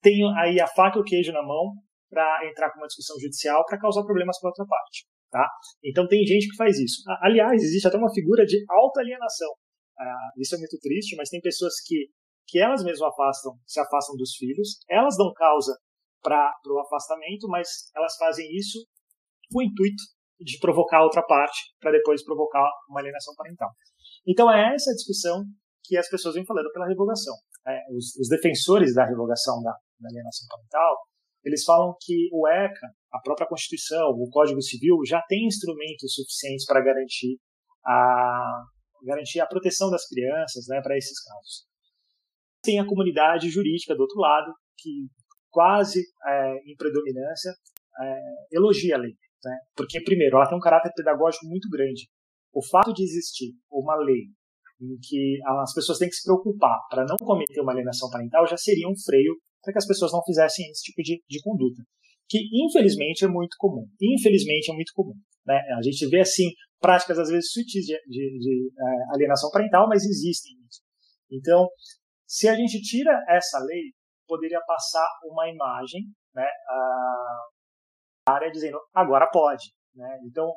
[0.00, 1.74] tem aí a faca e o queijo na mão
[2.08, 5.06] para entrar com uma discussão judicial para causar problemas para outra parte.
[5.30, 5.46] Tá?
[5.84, 7.02] Então tem gente que faz isso.
[7.20, 8.64] Aliás, existe até uma figura de
[8.96, 9.50] alienação.
[9.98, 12.08] Ah, isso é muito triste, mas tem pessoas que
[12.48, 15.76] que elas mesmas afastam, se afastam dos filhos, elas dão causa
[16.22, 18.78] para o afastamento, mas elas fazem isso
[19.52, 20.02] com o intuito
[20.40, 23.68] de provocar outra parte, para depois provocar uma alienação parental.
[24.28, 25.44] Então é essa discussão
[25.84, 27.34] que as pessoas vêm falando pela revogação.
[27.66, 30.96] É, os, os, defensores da revogação da, da alienação parental,
[31.44, 36.66] eles falam que o ECA, a própria Constituição, o Código Civil, já tem instrumentos suficientes
[36.66, 37.38] para garantir
[37.86, 38.64] a,
[39.02, 41.68] garantir a proteção das crianças né, para esses casos
[42.62, 45.08] tem a comunidade jurídica do outro lado, que
[45.50, 47.50] quase é, em predominância
[48.00, 48.18] é,
[48.52, 49.12] elogia a lei.
[49.44, 49.56] Né?
[49.76, 52.08] Porque, primeiro, ela tem um caráter pedagógico muito grande.
[52.58, 54.34] O fato de existir uma lei
[54.80, 58.56] em que as pessoas têm que se preocupar para não cometer uma alienação parental já
[58.56, 61.80] seria um freio para que as pessoas não fizessem esse tipo de, de conduta.
[62.28, 63.86] Que, infelizmente, é muito comum.
[64.02, 65.14] Infelizmente, é muito comum.
[65.46, 65.54] Né?
[65.78, 70.02] A gente vê, assim, práticas, às vezes, sutis de, de, de é, alienação parental, mas
[70.02, 70.82] existem isso.
[71.30, 71.68] Então,
[72.26, 73.92] se a gente tira essa lei,
[74.26, 76.02] poderia passar uma imagem,
[76.34, 76.46] né,
[78.26, 80.18] a área dizendo agora pode, né?
[80.26, 80.52] Então,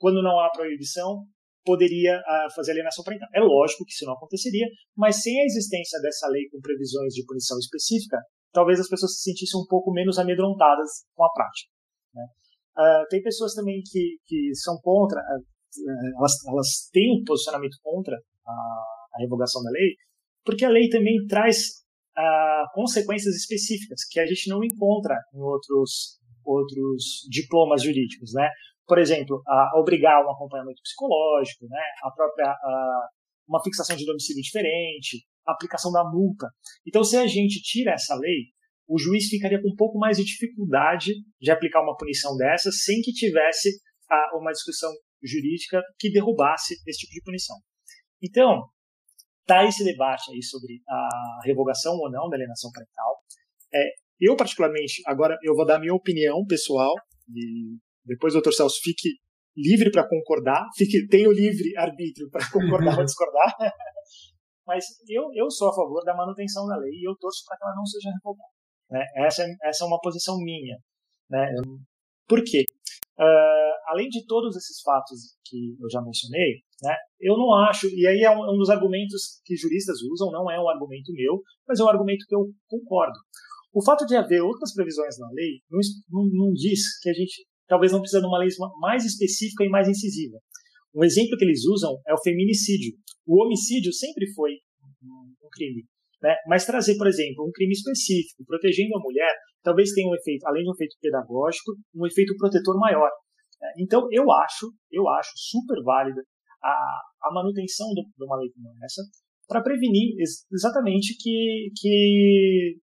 [0.00, 1.24] quando não há proibição,
[1.64, 3.28] poderia uh, fazer alienação parental.
[3.34, 7.24] É lógico que isso não aconteceria, mas sem a existência dessa lei com previsões de
[7.26, 8.16] punição específica,
[8.50, 11.70] talvez as pessoas se sentissem um pouco menos amedrontadas com a prática.
[12.14, 12.24] Né?
[12.76, 18.16] Uh, tem pessoas também que, que são contra, uh, elas, elas têm um posicionamento contra
[18.16, 19.94] a, a revogação da lei,
[20.44, 21.80] porque a lei também traz
[22.16, 28.48] ah, consequências específicas que a gente não encontra em outros, outros diplomas jurídicos, né?
[28.90, 31.80] Por exemplo, a obrigar um acompanhamento psicológico, né?
[32.02, 33.08] A própria a,
[33.46, 36.48] uma fixação de domicílio diferente, a aplicação da multa.
[36.84, 38.46] Então, se a gente tira essa lei,
[38.88, 43.00] o juiz ficaria com um pouco mais de dificuldade de aplicar uma punição dessa sem
[43.00, 44.90] que tivesse a, uma discussão
[45.22, 47.56] jurídica que derrubasse esse tipo de punição.
[48.20, 48.64] Então,
[49.42, 53.22] está esse debate aí sobre a revogação ou não da alienação parental.
[53.72, 53.86] É,
[54.18, 56.92] eu, particularmente, agora eu vou dar minha opinião pessoal,
[57.32, 58.52] e depois Dr.
[58.52, 59.18] Celso fique
[59.56, 63.54] livre para concordar, fique, tenha o livre arbítrio para concordar ou discordar.
[64.66, 67.64] Mas eu, eu sou a favor da manutenção da lei e eu torço para que
[67.64, 68.50] ela não seja revogada.
[68.90, 69.04] Né?
[69.26, 70.76] Essa, essa é uma posição minha.
[71.28, 71.46] Né?
[72.28, 72.64] Por quê?
[73.18, 78.06] Uh, além de todos esses fatos que eu já mencionei, né, eu não acho, e
[78.06, 81.80] aí é um, um, dos argumentos que juristas usam, não é um argumento meu, mas
[81.80, 83.18] é um argumento que eu concordo.
[83.74, 87.44] O fato de haver outras previsões na lei não, não, não diz que a gente
[87.70, 88.48] talvez não precisa de uma lei
[88.80, 90.36] mais específica e mais incisiva.
[90.92, 92.92] Um exemplo que eles usam é o feminicídio.
[93.24, 94.58] O homicídio sempre foi
[95.00, 95.86] um crime.
[96.20, 96.34] Né?
[96.48, 100.64] Mas trazer, por exemplo, um crime específico, protegendo a mulher, talvez tenha um efeito, além
[100.64, 103.08] de um efeito pedagógico, um efeito protetor maior.
[103.62, 103.68] Né?
[103.78, 106.20] Então, eu acho, eu acho super válida
[106.62, 106.74] a,
[107.22, 109.00] a manutenção do, de uma lei como essa,
[109.46, 112.76] para prevenir ex exatamente que, que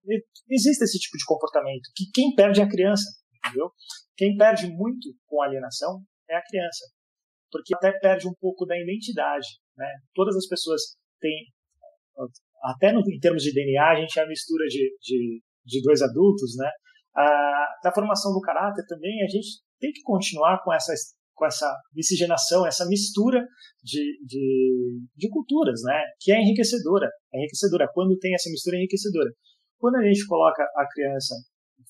[0.50, 3.04] exista esse tipo de comportamento, que quem perde é a criança,
[3.38, 3.72] entendeu?
[4.16, 6.86] Quem perde muito com alienação é a criança.
[7.50, 9.48] porque até perde um pouco da identidade.
[9.78, 9.88] Né?
[10.14, 10.82] Todas as pessoas
[11.20, 11.46] têm,
[12.64, 16.02] até no, em termos de DNA, a gente é a mistura de, de, de dois
[16.02, 16.70] adultos, né?
[17.16, 20.94] Ah, da formação do caráter também, a gente tem que continuar com essa,
[21.34, 23.46] com essa miscigenação, essa mistura
[23.82, 26.04] de, de, de culturas, né?
[26.20, 27.10] Que é enriquecedora.
[27.34, 27.88] É enriquecedora.
[27.94, 29.32] Quando tem essa mistura, é enriquecedora.
[29.80, 31.36] Quando a gente coloca a criança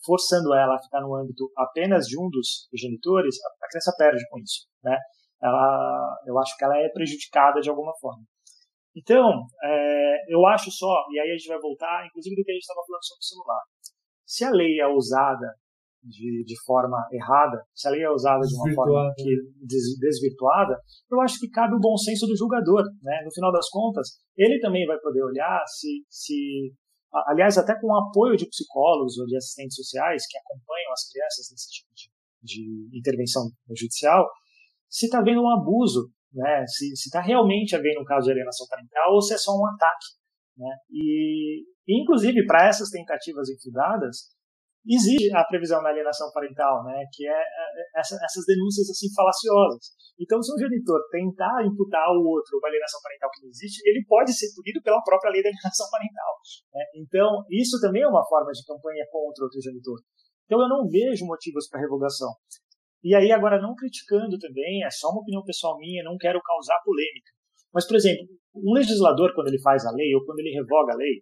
[0.08, 4.40] forçando ela a ficar no âmbito apenas de um dos genitores, a criança perde com
[4.40, 4.98] isso, né?
[5.44, 8.24] Ela, eu acho que ela é prejudicada de alguma forma.
[8.96, 12.54] Então, é, eu acho só, e aí a gente vai voltar, inclusive do que a
[12.56, 13.62] gente estava falando sobre o celular.
[14.26, 15.54] Se a lei é usada
[16.02, 19.30] de, de forma errada, se a lei é usada de uma forma que,
[19.62, 20.80] des, desvirtuada,
[21.12, 22.84] eu acho que cabe o bom senso do julgador.
[23.04, 23.22] Né?
[23.24, 26.74] No final das contas, ele também vai poder olhar se, se
[27.28, 31.50] aliás, até com o apoio de psicólogos ou de assistentes sociais que acompanham as crianças
[31.52, 32.10] nesse tipo de,
[32.44, 34.30] de intervenção judicial,
[34.90, 36.66] se está havendo um abuso, né?
[36.68, 40.08] se está realmente havendo um caso de alienação parental ou se é só um ataque.
[40.58, 40.76] Né?
[40.92, 44.30] E, inclusive, para essas tentativas infundadas,
[44.88, 47.04] existe a previsão da alienação parental, né?
[47.12, 49.92] que é, é essa, essas denúncias assim falaciosas.
[50.20, 54.04] Então, se um genitor tentar imputar ao outro uma alienação parental que não existe, ele
[54.08, 56.34] pode ser punido pela própria lei da alienação parental.
[56.74, 56.84] Né?
[57.04, 60.00] Então, isso também é uma forma de campanha contra outro genitor.
[60.46, 62.32] Então, eu não vejo motivos para revogação.
[63.04, 66.82] E aí, agora, não criticando também, é só uma opinião pessoal minha, não quero causar
[66.84, 67.32] polêmica.
[67.74, 70.98] Mas, por exemplo, um legislador, quando ele faz a lei, ou quando ele revoga a
[70.98, 71.22] lei,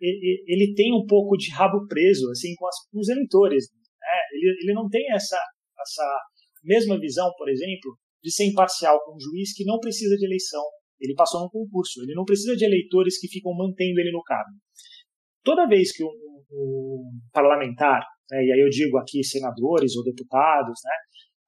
[0.00, 3.68] ele tem um pouco de rabo preso assim com, as, com os eleitores.
[4.00, 4.08] Né?
[4.32, 5.38] Ele, ele não tem essa,
[5.78, 6.18] essa
[6.64, 10.62] mesma visão, por exemplo, de ser imparcial com um juiz que não precisa de eleição.
[11.00, 12.02] Ele passou no concurso.
[12.02, 14.52] Ele não precisa de eleitores que ficam mantendo ele no cargo.
[15.42, 16.12] Toda vez que um,
[16.52, 20.92] um parlamentar, né, e aí eu digo aqui senadores ou deputados, né,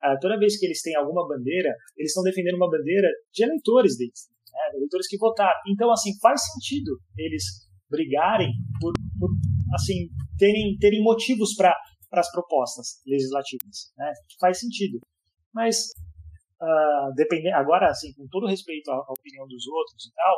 [0.02, 3.96] ah, toda vez que eles têm alguma bandeira, eles estão defendendo uma bandeira de eleitores
[3.98, 5.60] deles, né, eleitores que votaram.
[5.68, 7.44] Então, assim, faz sentido eles
[7.92, 8.50] brigarem
[8.80, 9.30] por, por
[9.74, 11.76] assim, terem, terem motivos para
[12.12, 13.92] as propostas legislativas.
[13.96, 14.10] Né?
[14.40, 14.98] Faz sentido.
[15.52, 15.92] Mas,
[16.60, 20.34] uh, agora, assim, com todo respeito à, à opinião dos outros e tal,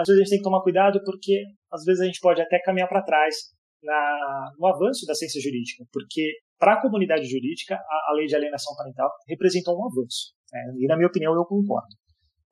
[0.00, 2.58] às vezes a gente tem que tomar cuidado porque às vezes a gente pode até
[2.60, 3.34] caminhar para trás
[3.82, 8.36] na, no avanço da ciência jurídica, porque para a comunidade jurídica a, a, lei de
[8.36, 10.34] alienação parental representou um avanço.
[10.52, 10.60] Né?
[10.78, 11.96] E na minha opinião eu concordo.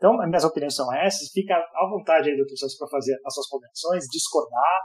[0.00, 1.28] Então, as minhas opiniões são essas.
[1.28, 4.80] Fica à vontade aí, doutor Celso, para fazer as suas convenções, discordar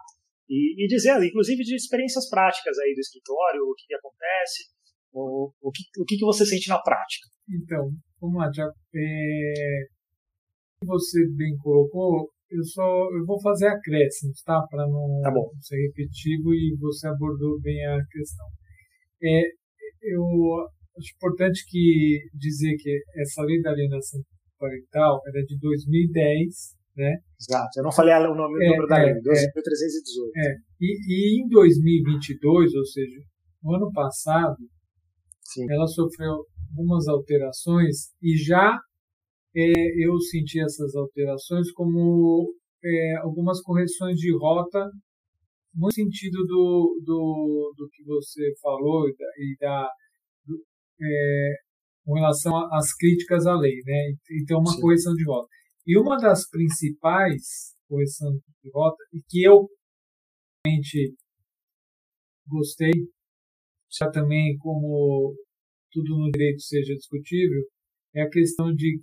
[0.50, 4.68] e, e, dizer, inclusive, de experiências práticas aí do escritório, o que, que acontece,
[5.14, 7.30] o, o, que, o que, que você sente na prática.
[7.48, 8.74] Então, vamos lá, Tiago.
[8.94, 9.88] É,
[10.84, 14.68] você bem colocou, eu só eu vou fazer acréscimos, tá?
[14.70, 18.46] Para não tá ser repetitivo e você abordou bem a questão.
[19.24, 19.44] É,
[20.04, 20.22] eu
[21.00, 24.22] acho importante que dizer que essa lei da alienação
[24.58, 27.18] parental era de 2010, né?
[27.40, 30.32] Exato, eu não falei o nome, é, número da lei, é, 2318.
[30.36, 30.56] É, é.
[30.82, 33.20] E, e em 2022, ou seja,
[33.64, 34.58] no ano passado,
[35.42, 35.66] Sim.
[35.70, 38.80] ela sofreu algumas alterações e já
[39.56, 44.90] é, eu senti essas alterações como é, algumas correções de rota
[45.74, 49.90] no sentido do, do, do que você falou e da, e da
[50.46, 50.64] do,
[51.02, 51.54] é,
[52.06, 54.14] com relação às críticas à lei, né?
[54.42, 54.82] Então, uma Sim.
[54.82, 55.50] correção de rota.
[55.86, 59.68] E uma das principais correções de rota, e que eu
[60.66, 61.16] realmente
[62.48, 62.92] gostei,
[63.92, 65.36] já também como
[65.92, 67.62] tudo no direito seja discutível,
[68.14, 69.00] é a questão de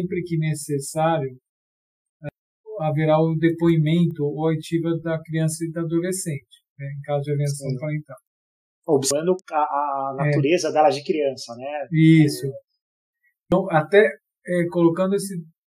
[0.00, 1.36] sempre que necessário
[2.80, 7.68] haverá o depoimento ou oitiva da criança e do adolescente, né, em caso de alienação
[7.78, 8.16] parental
[8.86, 10.24] observando a, a é.
[10.24, 10.72] natureza é.
[10.72, 11.88] delas de criança, né?
[11.92, 12.46] Isso.
[13.46, 14.00] Então, até
[14.46, 15.34] é, colocando esse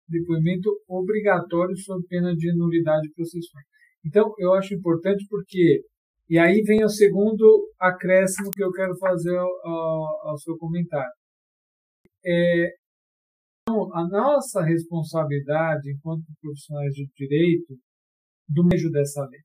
[0.08, 3.62] depoimento obrigatório sob pena de nulidade processual.
[4.04, 5.82] Então, eu acho importante porque,
[6.28, 11.10] e aí vem o segundo acréscimo que eu quero fazer ao, ao, ao seu comentário.
[12.24, 12.74] É,
[13.62, 17.74] então, a nossa responsabilidade enquanto profissionais de direito
[18.48, 19.40] do meio dessa lei.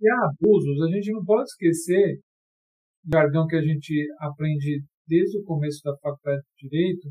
[0.00, 2.20] E há abusos, a gente não pode esquecer
[3.12, 7.08] jargão que a gente aprende desde o começo da faculdade de Direito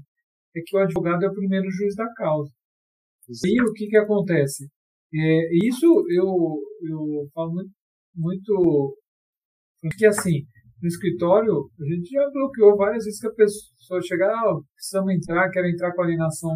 [0.56, 2.52] é que o advogado é o primeiro juiz da causa.
[3.46, 4.68] E o que, que acontece?
[5.14, 6.60] É, isso eu,
[6.90, 7.72] eu falo muito,
[8.16, 8.98] muito
[9.82, 10.44] porque assim,
[10.82, 15.50] no escritório, a gente já bloqueou várias vezes que a pessoa chega, ah, precisamos entrar,
[15.52, 16.52] quero entrar com alienação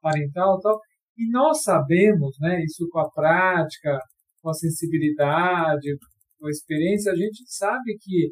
[0.00, 0.78] parental tal.
[1.16, 3.98] E nós sabemos, né, isso com a prática,
[4.42, 5.96] com a sensibilidade,
[6.38, 8.30] com a experiência, a gente sabe que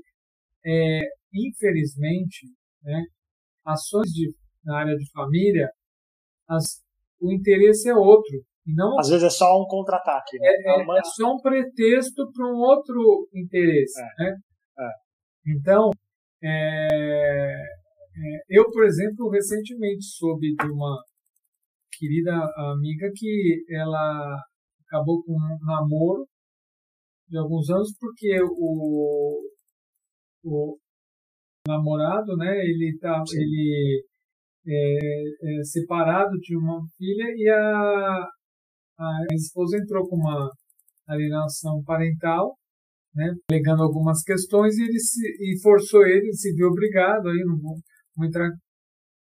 [0.68, 1.00] é,
[1.32, 2.46] infelizmente,
[2.82, 3.02] né,
[3.64, 5.70] ações de na área de família,
[6.46, 6.82] as,
[7.20, 8.44] o interesse é outro.
[8.66, 10.38] Não, Às vezes é só um contra-ataque.
[10.38, 10.46] Né?
[10.46, 13.98] É, é, é, só um pretexto para um outro interesse.
[13.98, 14.36] É, né?
[14.78, 14.90] É.
[15.46, 15.90] Então,
[16.44, 17.62] é,
[18.50, 21.02] eu, por exemplo, recentemente soube de uma
[21.98, 22.34] querida
[22.72, 24.42] amiga que ela
[24.86, 26.28] acabou com um namoro
[27.26, 29.40] de alguns anos porque o,
[30.44, 30.78] o
[31.66, 34.04] namorado, né, ele tá, ele
[34.66, 38.26] é, é, separado, tinha uma filha e a,
[38.98, 40.50] a esposa entrou com uma
[41.06, 42.56] alienação parental,
[43.14, 47.58] né, alegando algumas questões e ele se, e forçou ele, se viu obrigado, aí não
[47.58, 47.76] vou,
[48.16, 48.50] vou entrar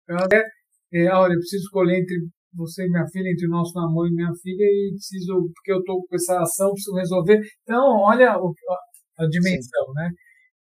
[0.10, 0.44] até,
[0.94, 2.16] é, olha, eu preciso escolher entre
[2.56, 5.80] você e minha filha, entre o nosso namoro e minha filha, e preciso, porque eu
[5.80, 7.40] estou com essa ação, preciso resolver.
[7.64, 9.94] Então, olha o, a, a, dimensão, Sim.
[9.96, 10.10] né?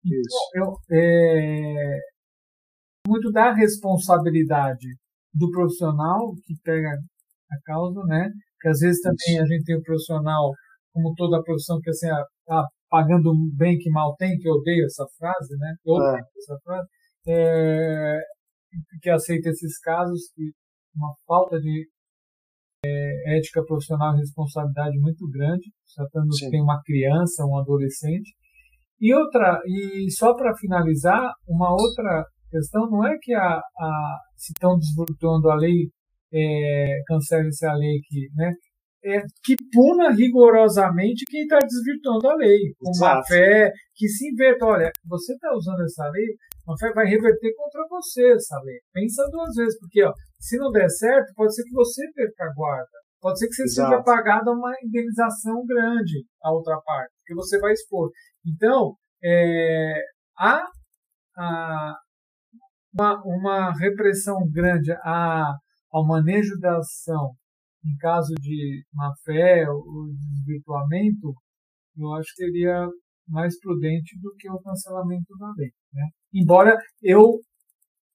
[0.04, 1.98] Então, eu, é,
[3.06, 4.86] muito da responsabilidade
[5.34, 6.90] do profissional que pega
[7.50, 8.30] a causa, né?
[8.60, 9.42] Que às vezes também Isso.
[9.42, 10.52] a gente tem o profissional,
[10.92, 12.08] como toda profissão, que assim,
[12.46, 15.74] tá pagando bem que mal tem, que eu odeio essa frase, né?
[15.84, 15.98] Eu é.
[15.98, 16.88] odeio essa frase,
[17.28, 18.18] é,
[19.00, 20.52] que aceita esses casos, que
[20.94, 21.88] uma falta de
[22.84, 28.30] é, ética profissional e responsabilidade muito grande, tratando que tem uma criança, um adolescente.
[29.02, 34.52] E outra, e só para finalizar, uma outra questão não é que a, a se
[34.52, 35.90] estão desvirtuando a lei,
[36.32, 38.52] é, cancele-se a lei que, né?
[39.04, 44.66] É, que puna rigorosamente quem está desvirtuando a lei, com má fé, que se inverta.
[44.66, 46.36] Olha, você está usando essa lei,
[46.68, 48.78] a fé vai reverter contra você essa lei.
[48.92, 52.54] Pensa duas vezes, porque ó, se não der certo, pode ser que você perca a
[52.54, 53.02] guarda.
[53.20, 53.90] Pode ser que você Exato.
[53.90, 58.10] seja pagada uma indenização grande a outra parte, que você vai expor.
[58.46, 59.94] Então, é,
[60.38, 60.64] há,
[61.36, 61.94] há
[62.92, 65.52] uma, uma repressão grande a,
[65.92, 67.34] ao manejo da ação
[67.84, 71.34] em caso de má fé ou desvirtuamento,
[71.96, 72.88] eu acho que seria
[73.28, 75.70] mais prudente do que o cancelamento da lei.
[75.92, 76.08] Né?
[76.32, 77.40] Embora eu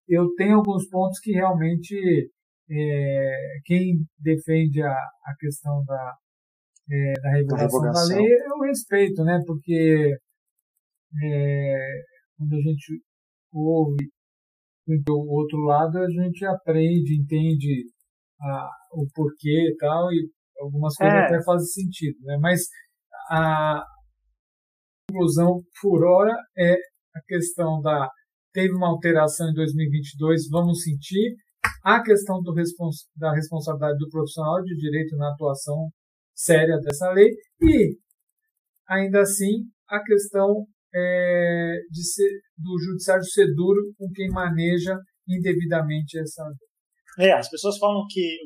[0.07, 2.31] eu tenha alguns pontos que realmente
[2.69, 6.15] é, quem defende a, a questão da,
[6.89, 9.39] é, da, revogação da, da lei eu respeito, né?
[9.45, 10.17] Porque
[11.23, 12.01] é,
[12.37, 13.01] quando a gente
[13.53, 14.09] ouve
[15.03, 17.85] do outro lado, a gente aprende, entende
[18.41, 20.29] a, o porquê e tal, e
[20.59, 21.25] algumas coisas é.
[21.25, 22.37] até fazem sentido, né?
[22.39, 22.61] Mas
[23.29, 23.83] a
[25.09, 26.73] conclusão por hora é
[27.15, 28.09] a questão da
[28.53, 31.35] teve uma alteração em 2022, vamos sentir
[31.83, 35.89] a questão do respons, da responsabilidade do profissional de direito na atuação
[36.37, 37.29] séria dessa lei
[37.61, 37.97] e
[38.87, 44.95] ainda assim a questão é, de ser, do judiciário ser duro com quem maneja
[45.27, 47.27] indevidamente essa lei.
[47.27, 48.37] É, as pessoas falam que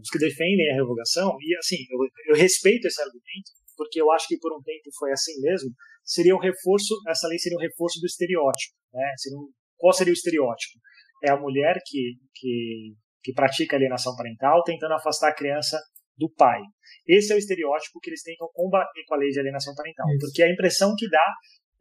[0.00, 4.26] os que defendem a revogação, e assim, eu, eu respeito esse argumento, porque eu acho
[4.28, 5.70] que por um tempo foi assim mesmo,
[6.04, 8.74] seria um reforço, essa lei seria um reforço do estereótipo.
[8.92, 9.14] Né?
[9.16, 9.48] Seria um,
[9.78, 10.78] qual seria o estereótipo?
[11.24, 15.78] É a mulher que, que, que pratica alienação parental tentando afastar a criança
[16.16, 16.60] do pai.
[17.06, 20.08] Esse é o estereótipo que eles tentam combater com a lei de alienação parental.
[20.10, 20.18] Isso.
[20.20, 21.24] Porque a impressão que dá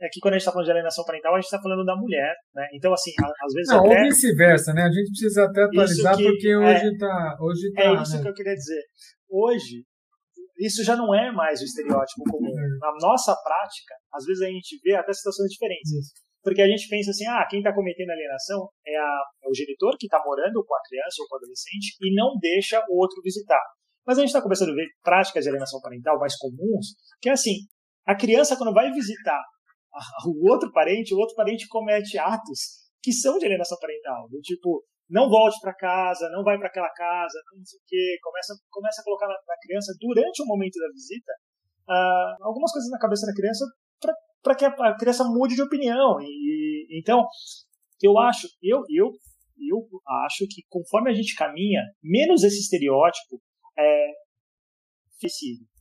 [0.02, 1.96] é que quando a gente está falando de alienação parental, a gente está falando da
[1.96, 2.68] mulher, né?
[2.74, 3.70] Então, assim, às vezes.
[3.70, 4.02] Não, até...
[4.02, 4.84] ou vice-versa, né?
[4.84, 7.38] A gente precisa até atualizar, que, porque hoje está.
[7.38, 8.22] É, hoje tá, é isso né?
[8.24, 8.82] que eu queria dizer.
[9.30, 9.86] Hoje,
[10.58, 12.50] isso já não é mais o estereótipo comum.
[12.50, 12.68] É.
[12.80, 16.14] Na nossa prática, às vezes a gente vê até situações diferentes.
[16.44, 19.96] Porque a gente pensa assim, ah, quem está cometendo alienação é, a, é, o genitor
[20.00, 23.22] que está morando com a criança ou com o adolescente e não deixa o outro
[23.22, 23.62] visitar.
[24.06, 27.34] Mas a gente está começando a ver práticas de alienação parental mais comuns, que é
[27.34, 27.56] assim,
[28.06, 29.42] a criança quando vai visitar
[30.26, 34.84] o outro parente, o outro parente comete atos que são de alienação parental, do tipo,
[35.10, 39.02] não volte para casa, não vai para aquela casa, não sei o quê, começa, começa
[39.02, 41.32] a colocar na, na criança, durante o momento da visita,
[41.90, 43.66] uh, algumas coisas na cabeça da criança
[44.42, 46.18] para que a, a, criança mude de opinião.
[46.22, 47.26] E, então,
[48.02, 49.12] eu acho, eu, eu,
[49.60, 53.42] eu acho que conforme a gente caminha, menos esse estereótipo
[53.82, 54.12] é,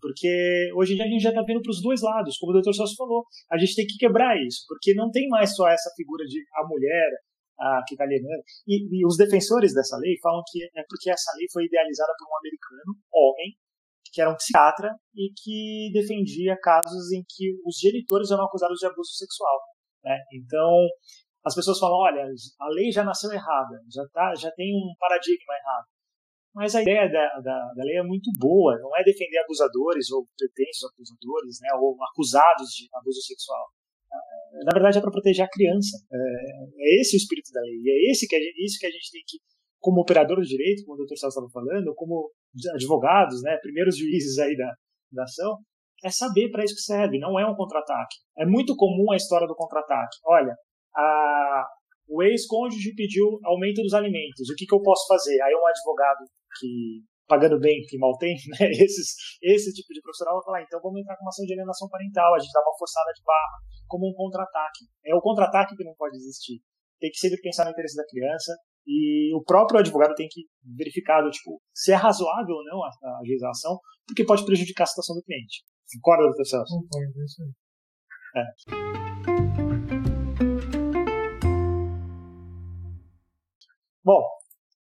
[0.01, 2.61] porque hoje em dia a gente já está vendo para os dois lados, como o
[2.61, 2.75] Dr.
[2.75, 3.25] Celso falou.
[3.51, 6.67] A gente tem que quebrar isso, porque não tem mais só essa figura de a
[6.67, 7.09] mulher
[7.59, 8.43] a, que está alienando.
[8.67, 12.29] E, e, os defensores dessa lei falam que é porque essa lei foi idealizada por
[12.29, 13.57] um americano, homem,
[14.13, 18.87] que era um psiquiatra e que defendia casos em que os genitores eram acusados de
[18.87, 19.59] abuso sexual.
[20.05, 20.19] Né?
[20.35, 20.87] Então,
[21.45, 22.27] as pessoas falam, olha,
[22.61, 25.87] a lei já nasceu errada, já, tá, já tem um paradigma errado.
[26.55, 30.27] Mas a ideia da, da, da, lei é muito boa, não é defender abusadores ou
[30.37, 33.71] pretensos abusadores, né, ou acusados de abuso sexual.
[34.11, 35.97] É, na verdade, é para proteger a criança.
[36.11, 37.79] É, é, esse o espírito da lei.
[37.87, 39.39] É esse que gente, isso que a gente tem que
[39.79, 41.17] como operador do direito, como o Dr.
[41.17, 42.31] Celso estava falando, como
[42.75, 44.75] advogados, né, primeiros juízes aí da,
[45.13, 45.57] da ação,
[46.05, 48.17] é saber para isso que serve, não é um contra-ataque.
[48.39, 50.17] É muito comum a história do contra-ataque.
[50.27, 50.55] Olha,
[50.95, 51.65] a,
[52.09, 55.41] o ex-cônjuge pediu aumento dos alimentos, o que, que eu posso fazer?
[55.41, 56.27] Aí um advogado
[56.59, 60.81] que pagando bem, que mal tem, né, esses, esse tipo de profissional vai falar, então
[60.83, 63.59] vamos entrar com uma ação de alienação parental, a gente dá uma forçada de barra,
[63.87, 64.91] como um contra-ataque.
[65.07, 66.59] É o contra-ataque que não pode existir.
[66.99, 68.53] Tem que sempre pensar no interesse da criança,
[68.85, 70.43] e o próprio advogado tem que
[70.77, 75.15] verificar tipo, se é razoável ou não a, a ajuização, porque pode prejudicar a situação
[75.15, 75.63] do cliente.
[76.03, 76.75] Concorda, doutor Celso?
[76.75, 77.53] Concordo, isso aí.
[78.37, 78.45] É.
[84.03, 84.25] Bom,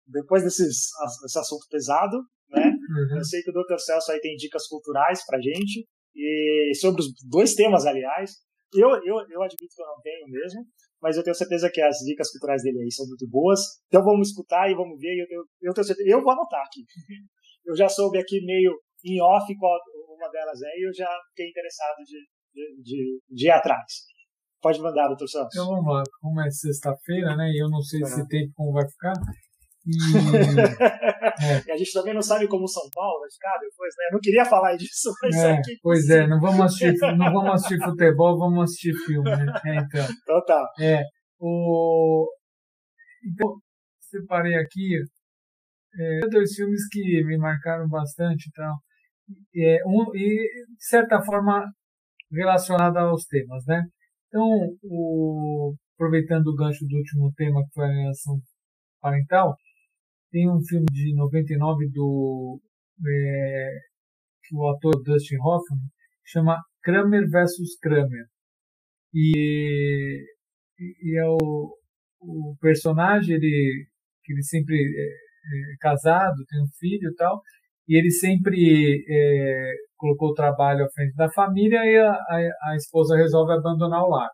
[0.07, 0.89] depois desses,
[1.21, 2.17] desse assunto pesado,
[2.49, 2.65] né?
[2.65, 3.17] Uhum.
[3.17, 3.77] Eu sei que o Dr.
[3.77, 5.85] Celso aí tem dicas culturais pra gente,
[6.15, 8.31] e sobre os dois temas, aliás.
[8.73, 10.65] Eu, eu, eu admito que eu não tenho mesmo,
[11.01, 13.59] mas eu tenho certeza que as dicas culturais dele aí são muito boas.
[13.87, 15.25] Então vamos escutar e vamos ver.
[15.29, 16.81] Eu, eu, tenho certeza, eu vou anotar aqui.
[17.65, 19.77] Eu já soube aqui meio em off qual
[20.09, 22.17] uma delas é e eu já fiquei interessado de,
[22.53, 23.85] de, de, de ir atrás.
[24.61, 25.55] Pode mandar, doutor Santos.
[25.55, 26.03] Então vamos lá.
[26.19, 27.49] Como é sexta-feira, né?
[27.51, 28.07] E eu não sei uhum.
[28.07, 29.13] esse tempo como vai ficar.
[29.87, 29.93] E...
[31.43, 31.63] é.
[31.67, 34.05] e a gente também não sabe como São Paulo vai ficar depois, né?
[34.09, 35.77] Eu não queria falar disso, mas é, aqui...
[35.81, 39.45] Pois é, não vamos assistir, não vamos assistir futebol, vamos assistir filme, né?
[39.65, 40.07] É, então.
[40.21, 40.69] Então tá.
[40.79, 41.03] É,
[41.39, 42.29] o...
[43.25, 43.55] Então,
[44.01, 44.97] separei aqui
[45.99, 48.75] é, dois filmes que me marcaram bastante e tal.
[49.55, 51.65] É, um, e, de certa forma,
[52.31, 53.83] relacionado aos temas, né?
[54.27, 54.45] Então,
[54.83, 58.39] o, aproveitando o gancho do último tema, que foi a relação
[59.01, 59.55] parental,
[60.31, 62.59] tem um filme de 99 do
[63.05, 63.79] é,
[64.53, 65.79] o ator Dustin Hoffman
[66.25, 68.25] chama Kramer versus Kramer
[69.13, 70.25] e,
[70.79, 71.77] e é o,
[72.21, 73.87] o personagem ele
[74.23, 77.41] que ele sempre é, é casado tem um filho e tal
[77.87, 82.75] e ele sempre é, colocou o trabalho à frente da família e a, a, a,
[82.75, 84.29] esposa resolve abandonar o lar.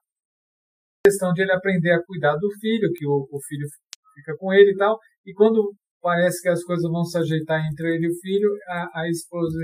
[1.06, 3.68] Questão de ele aprender a cuidar do filho, que o, o filho
[4.16, 5.74] fica com ele e tal, e quando
[6.04, 9.58] parece que as coisas vão se ajeitar entre ele e o filho, a, a esposa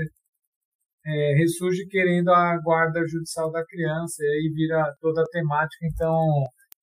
[1.04, 6.24] é, ressurge querendo a guarda judicial da criança, e aí vira toda a temática, então,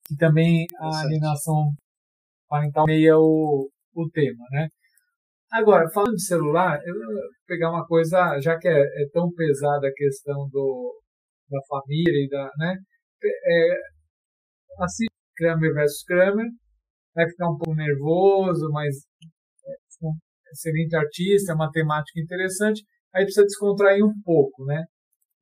[0.06, 1.74] que também a alienação
[2.48, 4.68] parental meia o, o tema, né?
[5.52, 7.16] Agora, falando de celular, eu vou
[7.48, 11.02] pegar uma coisa, já que é, é tão pesada a questão do,
[11.50, 12.76] da família e da, né?
[13.24, 13.76] É,
[14.84, 15.06] assim,
[15.36, 16.46] Kramer versus Kramer,
[17.16, 18.96] vai ficar um pouco nervoso, mas
[20.02, 20.14] um
[20.52, 22.84] excelente artista, é uma temática interessante,
[23.14, 24.86] aí precisa descontrair um pouco, né?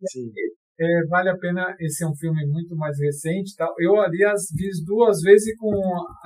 [0.08, 0.32] Sim.
[0.78, 3.74] É, vale a pena, esse é um filme muito mais recente, tal.
[3.80, 5.74] eu aliás vi duas vezes com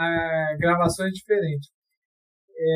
[0.02, 1.70] é, gravações diferentes.
[2.50, 2.74] É,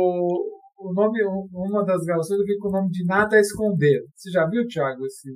[0.00, 1.22] o, o nome,
[1.52, 4.04] uma das gravações eu vi com o nome de Nada a Esconder.
[4.14, 5.34] Você já viu, Thiago, esse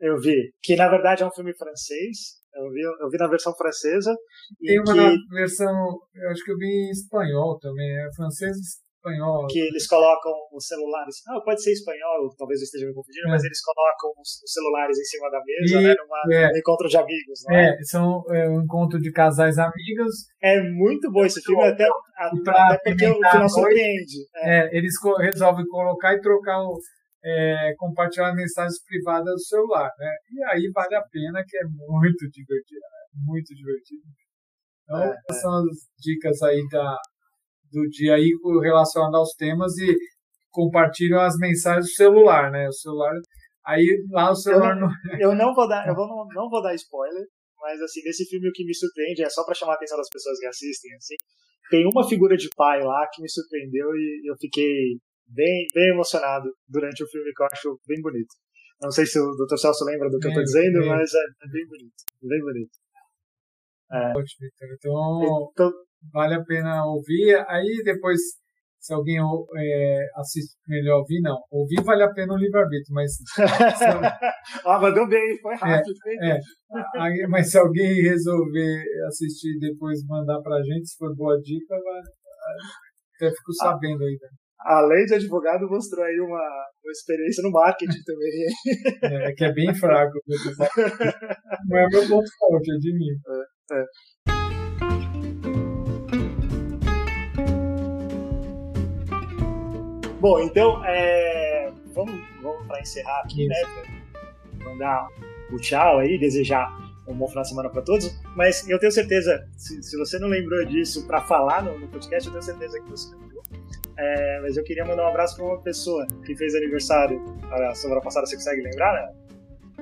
[0.00, 3.54] Eu vi, que na verdade é um filme francês, eu vi, eu vi na versão
[3.54, 4.14] francesa.
[4.60, 8.90] Tem uma que, versão, eu acho que eu vi em espanhol também, é francês e
[9.00, 9.46] espanhol.
[9.48, 11.16] Que eles colocam os celulares.
[11.28, 13.30] Ah, pode ser espanhol, talvez eu esteja me confundindo, é.
[13.30, 16.58] mas eles colocam os, os, celulares em cima da mesa, e, né, numa, é, num
[16.58, 17.40] encontro de amigos.
[17.48, 17.70] Né?
[17.70, 20.26] É, são é, um encontro de casais amigos.
[20.42, 21.86] É muito bom esse filme, até,
[22.16, 24.26] até porque o final surpreende.
[24.36, 24.58] É.
[24.58, 26.78] é, eles resolvem colocar e trocar o
[27.24, 30.14] é, compartilhar mensagens privadas do celular, né?
[30.32, 33.24] E aí vale a pena, que é muito divertido, né?
[33.26, 34.02] muito divertido.
[34.84, 35.34] Então, é, é.
[35.34, 35.66] são as
[35.98, 36.96] dicas aí da,
[37.70, 38.30] do dia aí
[38.62, 39.96] relacionado aos temas e
[40.50, 42.66] compartilham as mensagens do celular, né?
[42.68, 43.14] O celular,
[43.66, 45.20] aí lá o celular eu não, não...
[45.20, 47.24] eu não vou dar, eu vou, não, não vou dar spoiler,
[47.60, 50.08] mas assim, nesse filme o que me surpreende é só para chamar a atenção das
[50.08, 51.14] pessoas que assistem, assim,
[51.70, 54.98] tem uma figura de pai lá que me surpreendeu e eu fiquei
[55.30, 58.34] bem, bem emocionado durante o filme, que eu acho bem bonito.
[58.82, 59.58] Não sei se o Dr.
[59.58, 61.94] Celso lembra do que eu estou dizendo, mas é, é, bem bonito.
[62.22, 62.70] Bem bonito.
[63.92, 64.12] É.
[64.74, 65.70] Então, então,
[66.12, 67.44] vale a pena ouvir.
[67.46, 68.18] Aí depois,
[68.78, 71.36] se alguém é, assiste melhor ouvir, não.
[71.50, 73.12] Ouvir vale a pena o livre-arbítrio, mas.
[74.64, 75.92] ah, mandou bem, foi rápido.
[76.22, 76.40] É, é.
[76.96, 81.74] Aí, mas se alguém resolver assistir e depois mandar pra gente, se for boa dica,
[81.74, 82.00] vai,
[83.16, 83.64] até fico ah.
[83.64, 84.18] sabendo aí.
[84.64, 84.72] Né?
[84.72, 86.36] além de advogado, mostrou aí uma,
[86.84, 88.30] uma experiência no marketing também.
[89.02, 90.18] É, que é bem fraco.
[91.68, 93.20] Não é meu ponto forte, admito.
[93.72, 93.84] É, é.
[100.20, 103.56] Bom, então, é, vamos, vamos para encerrar aqui, né?
[104.62, 105.08] Mandar
[105.50, 106.68] o tchau aí, desejar
[107.08, 108.14] um bom final de semana para todos.
[108.36, 112.26] Mas eu tenho certeza, se, se você não lembrou disso para falar no, no, podcast,
[112.26, 113.16] eu tenho certeza que você.
[114.02, 118.00] É, mas eu queria mandar um abraço para uma pessoa que fez aniversário a semana
[118.00, 119.20] passada, você consegue lembrar, né?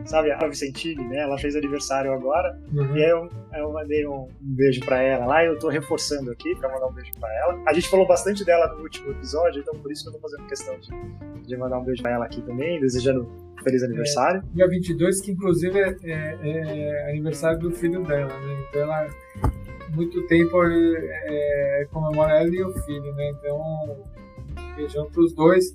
[0.04, 1.20] sabe, a Vicentini, né?
[1.20, 2.58] Ela fez aniversário agora.
[2.72, 2.96] Uhum.
[2.96, 6.30] E aí eu, eu mandei um, um beijo para ela lá e eu tô reforçando
[6.30, 7.62] aqui para mandar um beijo para ela.
[7.66, 10.46] A gente falou bastante dela no último episódio, então por isso que eu tô fazendo
[10.46, 13.28] questão de, de mandar um beijo para ela aqui também, desejando
[13.62, 14.42] feliz aniversário.
[14.52, 18.64] É, dia 22, que inclusive é, é, é, aniversário do filho dela, né?
[18.68, 19.08] Então ela
[19.94, 23.30] muito tempo é, comemora ela e o filho, né?
[23.30, 24.06] Então,
[24.76, 25.74] beijão pros dois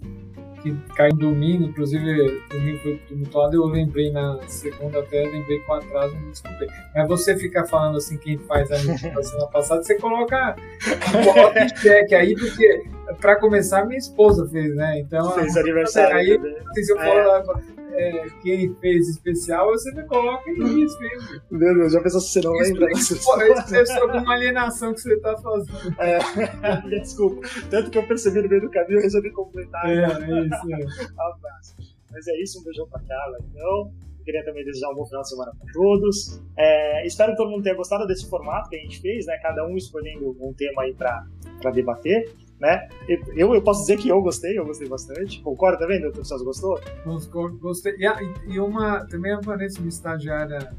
[0.63, 5.73] que cai em domingo, inclusive domingo foi tumultuado, eu lembrei na segunda até, lembrei com
[5.73, 6.69] atraso, não desculpei.
[6.95, 10.55] Mas você fica falando assim, quem faz a semana passada, você coloca
[11.13, 12.85] um em cheque aí, porque
[13.19, 14.99] para começar, minha esposa fez, né?
[15.01, 16.15] Então, fez aniversário.
[16.15, 16.39] Aí,
[16.73, 17.43] se eu é,
[18.41, 21.41] quem fez especial, você me coloca em mesmo.
[21.51, 22.91] Meu Deus, já pensou se você não lembra?
[22.91, 25.95] Isso ser alguma alienação que você está fazendo.
[25.99, 26.19] É,
[26.99, 27.47] desculpa.
[27.69, 29.89] Tanto que eu percebi no meio do caminho, eu resolvi completar.
[29.89, 30.73] É, é isso.
[30.73, 31.05] É.
[31.17, 31.75] Abraço.
[32.11, 33.91] Mas é isso, um beijão pra Carla, então.
[34.23, 36.41] Queria também desejar um bom final de semana para todos.
[36.57, 39.37] É, espero que todo mundo tenha gostado desse formato que a gente fez, né?
[39.41, 42.31] Cada um escolhendo um tema aí para debater
[42.63, 42.87] né?
[43.35, 45.41] Eu, eu posso dizer que eu gostei, eu gostei bastante.
[45.41, 46.45] Concorda também, doutor Celso?
[46.45, 46.79] Gostou?
[47.59, 47.93] Gostei.
[47.99, 50.71] E, e uma, também a Vanessa, uma estagiária,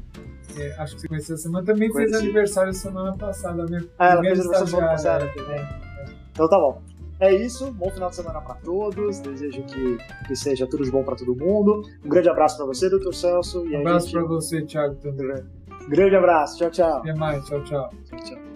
[0.57, 2.11] é, acho que você conheceu essa semana, também Conheci.
[2.11, 3.65] fez aniversário semana passada.
[3.65, 5.59] Minha ah, ela fez aniversário semana passada também.
[5.59, 6.05] É.
[6.31, 6.81] Então tá bom.
[7.19, 9.19] É isso, bom final de semana para todos.
[9.19, 11.83] Desejo que, que seja tudo de bom para todo mundo.
[12.03, 13.63] Um grande abraço para você, doutor Celso.
[13.63, 14.15] um abraço gente...
[14.15, 15.43] para você, Thiago, também.
[15.87, 16.97] Grande abraço, tchau, tchau.
[16.97, 17.89] Até mais, tchau, tchau.
[18.09, 18.54] tchau, tchau.